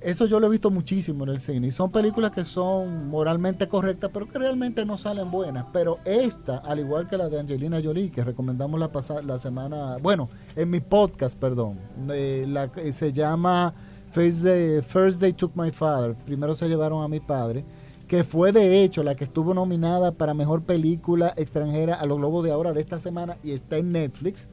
Eso 0.00 0.24
yo 0.26 0.40
lo 0.40 0.46
he 0.46 0.50
visto 0.50 0.70
muchísimo 0.70 1.24
en 1.24 1.30
el 1.30 1.40
cine. 1.40 1.66
Y 1.66 1.72
son 1.72 1.90
películas 1.90 2.30
que 2.32 2.44
son 2.46 3.08
moralmente 3.08 3.68
correctas, 3.68 4.10
pero 4.12 4.26
que 4.28 4.38
realmente 4.38 4.86
no 4.86 4.96
salen 4.96 5.30
buenas. 5.30 5.66
Pero 5.72 5.98
esta, 6.06 6.56
al 6.58 6.78
igual 6.80 7.06
que 7.08 7.18
la 7.18 7.28
de 7.28 7.38
Angelina 7.38 7.80
Jolie, 7.84 8.10
que 8.10 8.24
recomendamos 8.24 8.80
la, 8.80 8.90
pasa- 8.90 9.20
la 9.22 9.38
semana, 9.38 9.98
bueno, 10.02 10.30
en 10.56 10.70
mi 10.70 10.80
podcast, 10.80 11.38
perdón, 11.38 11.78
eh, 12.12 12.46
la, 12.48 12.72
que 12.72 12.92
se 12.94 13.12
llama 13.12 13.74
First 14.10 14.42
Day, 14.42 14.80
First 14.82 15.20
Day 15.20 15.34
Took 15.34 15.52
My 15.54 15.70
Father. 15.70 16.14
Primero 16.24 16.54
se 16.54 16.66
llevaron 16.68 17.04
a 17.04 17.08
mi 17.08 17.20
padre, 17.20 17.64
que 18.08 18.24
fue 18.24 18.52
de 18.52 18.82
hecho 18.82 19.02
la 19.02 19.14
que 19.14 19.24
estuvo 19.24 19.52
nominada 19.52 20.12
para 20.12 20.32
mejor 20.32 20.62
película 20.62 21.34
extranjera 21.36 21.94
a 21.96 22.06
los 22.06 22.16
Globos 22.16 22.42
de 22.44 22.52
Ahora 22.52 22.72
de 22.72 22.80
esta 22.80 22.96
semana 22.98 23.36
y 23.44 23.52
está 23.52 23.76
en 23.76 23.92
Netflix 23.92 24.48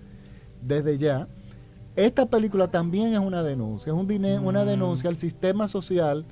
desde 0.61 0.97
ya. 0.97 1.27
Esta 1.97 2.27
película 2.27 2.69
también 2.69 3.11
es 3.11 3.19
una 3.19 3.41
denuncia, 3.41 3.91
es 3.91 3.97
un 3.99 4.07
dine- 4.07 4.37
una 4.37 4.63
denuncia 4.63 5.09
al 5.09 5.17
sistema 5.17 5.67
social 5.67 6.25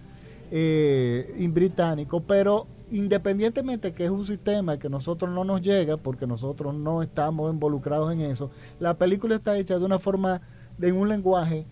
eh, 0.52 1.50
británico, 1.52 2.22
pero 2.22 2.68
independientemente 2.92 3.92
que 3.92 4.06
es 4.06 4.12
un 4.12 4.26
sistema 4.26 4.78
que 4.78 4.90
nosotros 4.90 5.32
no 5.32 5.44
nos 5.44 5.64
llega, 5.64 5.98
porque 5.98 6.28
nosotros 6.28 6.76
no 6.76 7.02
estamos 7.02 7.52
involucrados 7.52 8.14
en 8.14 8.22
eso, 8.22 8.52
la 8.80 8.94
película 8.94 9.34
está 9.36 9.58
hecha 9.58 9.80
de 9.80 9.86
una 9.86 9.98
forma, 9.98 10.42
de 10.78 10.92
un 10.92 11.10
lenguaje 11.10 11.66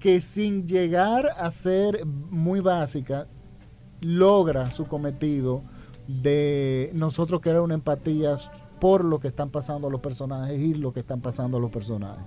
que 0.00 0.20
sin 0.20 0.66
llegar 0.66 1.28
a 1.36 1.48
ser 1.52 2.04
muy 2.06 2.58
básica, 2.58 3.28
logra 4.00 4.72
su 4.72 4.86
cometido 4.86 5.62
de 6.08 6.90
nosotros 6.92 7.40
crear 7.40 7.60
una 7.60 7.74
empatía 7.74 8.36
por 8.80 9.04
lo 9.04 9.20
que 9.20 9.28
están 9.28 9.50
pasando 9.50 9.88
los 9.90 10.00
personajes 10.00 10.58
y 10.58 10.74
lo 10.74 10.92
que 10.92 11.00
están 11.00 11.20
pasando 11.20 11.60
los 11.60 11.70
personajes. 11.70 12.24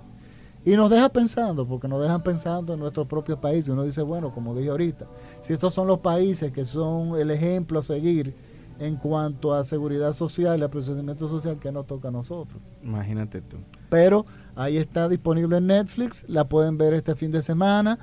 Y 0.64 0.76
nos 0.76 0.90
deja 0.90 1.08
pensando, 1.08 1.66
porque 1.66 1.88
nos 1.88 2.00
dejan 2.00 2.22
pensando 2.22 2.74
en 2.74 2.80
nuestro 2.80 3.06
propio 3.06 3.40
país. 3.40 3.66
Y 3.66 3.72
uno 3.72 3.82
dice, 3.84 4.02
bueno, 4.02 4.32
como 4.32 4.54
dije 4.54 4.70
ahorita, 4.70 5.06
si 5.42 5.52
estos 5.52 5.74
son 5.74 5.88
los 5.88 5.98
países 5.98 6.52
que 6.52 6.64
son 6.64 7.18
el 7.18 7.30
ejemplo 7.30 7.80
a 7.80 7.82
seguir 7.82 8.34
en 8.78 8.96
cuanto 8.96 9.54
a 9.54 9.64
seguridad 9.64 10.12
social 10.12 10.60
y 10.60 10.62
a 10.62 10.68
procedimiento 10.68 11.28
social, 11.28 11.58
que 11.58 11.72
nos 11.72 11.86
toca 11.86 12.08
a 12.08 12.10
nosotros? 12.10 12.60
Imagínate 12.82 13.40
tú. 13.40 13.58
Pero 13.88 14.24
ahí 14.54 14.76
está 14.76 15.08
disponible 15.08 15.56
en 15.58 15.66
Netflix, 15.66 16.24
la 16.28 16.48
pueden 16.48 16.78
ver 16.78 16.94
este 16.94 17.14
fin 17.14 17.32
de 17.32 17.42
semana, 17.42 17.98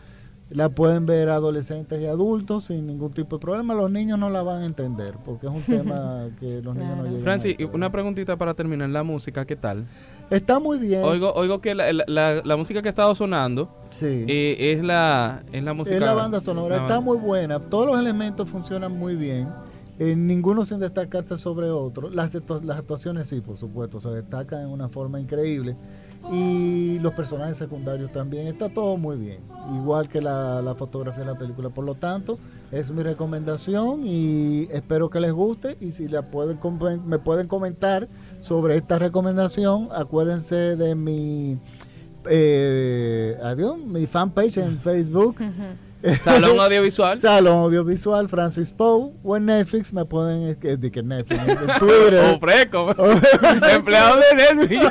la 0.51 0.69
pueden 0.69 1.05
ver 1.05 1.29
adolescentes 1.29 2.01
y 2.01 2.05
adultos 2.07 2.65
sin 2.65 2.87
ningún 2.87 3.11
tipo 3.11 3.37
de 3.37 3.41
problema. 3.41 3.73
Los 3.75 3.91
niños 3.91 4.17
no 4.17 4.29
la 4.29 4.41
van 4.41 4.63
a 4.63 4.65
entender, 4.65 5.15
porque 5.23 5.45
es 5.47 5.53
un 5.53 5.61
tema 5.77 6.27
que 6.39 6.61
los 6.61 6.75
niños 6.75 6.97
no 6.97 7.03
llegan 7.05 7.21
Francis, 7.21 7.55
a 7.57 7.61
y 7.61 7.65
una 7.65 7.91
preguntita 7.91 8.35
para 8.35 8.53
terminar. 8.53 8.89
La 8.89 9.03
música, 9.03 9.45
¿qué 9.45 9.55
tal? 9.55 9.85
Está 10.31 10.59
muy 10.59 10.77
bien. 10.79 11.03
Oigo, 11.03 11.31
oigo 11.33 11.59
que 11.61 11.73
la, 11.75 11.91
la- 11.93 12.03
la- 12.07 12.41
la 12.43 12.57
música 12.57 12.81
que 12.81 12.87
ha 12.87 12.89
estado 12.89 13.13
sonando 13.15 13.69
sí. 13.91 14.25
eh, 14.27 14.73
es, 14.75 14.83
la, 14.83 15.43
es 15.51 15.63
la 15.63 15.73
música. 15.73 15.95
Es 15.95 16.01
la 16.01 16.13
banda 16.13 16.39
sonora, 16.39 16.77
la 16.77 16.81
está 16.83 16.95
banda. 16.95 17.11
muy 17.11 17.17
buena. 17.17 17.59
Todos 17.59 17.87
los 17.87 17.99
elementos 17.99 18.47
funcionan 18.49 18.91
muy 18.91 19.15
bien. 19.15 19.47
eh, 19.99 20.15
ninguno 20.15 20.65
sin 20.65 20.79
destacarse 20.79 21.37
sobre 21.37 21.69
otro. 21.69 22.09
Las, 22.09 22.33
las 22.63 22.77
actuaciones 22.79 23.27
sí, 23.27 23.41
por 23.41 23.57
supuesto, 23.57 23.99
se 23.99 24.09
destacan 24.09 24.61
en 24.61 24.67
una 24.69 24.87
forma 24.89 25.19
increíble. 25.19 25.75
Y 26.31 26.99
los 26.99 27.13
personajes 27.13 27.57
secundarios 27.57 28.11
también. 28.11 28.47
Está 28.47 28.69
todo 28.69 28.97
muy 28.97 29.17
bien. 29.17 29.39
Igual 29.75 30.09
que 30.09 30.21
la, 30.21 30.61
la 30.61 30.75
fotografía 30.75 31.23
de 31.23 31.31
la 31.31 31.37
película. 31.37 31.69
Por 31.69 31.85
lo 31.85 31.95
tanto, 31.95 32.37
es 32.71 32.91
mi 32.91 33.01
recomendación 33.03 34.05
y 34.05 34.67
espero 34.71 35.09
que 35.09 35.19
les 35.19 35.31
guste. 35.31 35.77
Y 35.81 35.91
si 35.91 36.07
la 36.07 36.23
pueden 36.23 36.59
me 37.05 37.19
pueden 37.19 37.47
comentar 37.47 38.07
sobre 38.41 38.75
esta 38.77 38.99
recomendación, 38.99 39.89
acuérdense 39.93 40.75
de 40.75 40.95
mi... 40.95 41.57
Eh, 42.29 43.37
adiós, 43.41 43.77
mi 43.77 44.05
fanpage 44.05 44.57
en 44.57 44.79
Facebook. 44.81 45.37
Salón 46.21 46.59
Audiovisual. 46.59 47.17
Salón 47.19 47.57
Audiovisual 47.63 48.29
Francis 48.29 48.71
Poe 48.71 49.11
o 49.23 49.37
en 49.37 49.45
Netflix 49.45 49.91
me 49.91 50.05
pueden 50.05 50.55
que, 50.55 50.77
de 50.77 50.91
que 50.91 51.03
Netflix 51.03 51.41
en 51.47 51.79
Twitter 51.79 52.39
O. 52.39 53.69
Empleado 53.69 54.17
de 54.17 54.55
Netflix. 54.55 54.81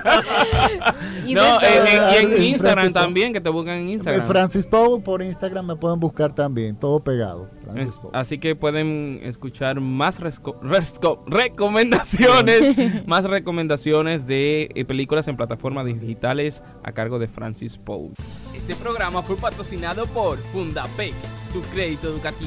Y 1.31 1.35
no, 1.35 1.61
en, 1.63 1.87
en- 1.87 2.33
y 2.33 2.35
en 2.37 2.43
Instagram 2.43 2.93
también, 2.93 3.33
que 3.33 3.41
te 3.41 3.49
buscan 3.51 3.75
en 3.79 3.89
Instagram. 3.91 4.27
Francis 4.27 4.67
Poe 4.67 5.01
por 5.01 5.23
Instagram 5.23 5.67
me 5.67 5.77
pueden 5.77 6.01
buscar 6.01 6.35
también 6.35 6.77
todo 6.77 7.01
pegado 7.01 7.49
Francis 7.65 7.87
Es- 7.87 7.99
Poe. 7.99 8.11
así 8.15 8.39
que 8.39 8.55
pueden 8.57 9.21
escuchar 9.23 9.81
más 9.81 10.21
resco- 10.21 10.59
resco- 10.61 11.23
recomendaciones, 11.27 12.77
más 13.07 13.25
recomendaciones 13.25 14.27
de 14.27 14.71
eh, 14.75 14.85
películas 14.85 15.29
en 15.29 15.37
plataformas 15.37 15.87
digitales 15.87 16.63
a 16.83 16.93
cargo 16.93 17.19
de 17.19 17.29
Francis 17.29 17.79
Poe. 17.79 18.11
Este 18.57 18.75
programa 18.77 19.23
fue 19.23 19.37
patrocinado 19.37 20.07
por 20.07 20.39
Fundapec, 20.53 21.15
tu 21.53 21.61
crédito 21.73 22.09
educativo. 22.09 22.29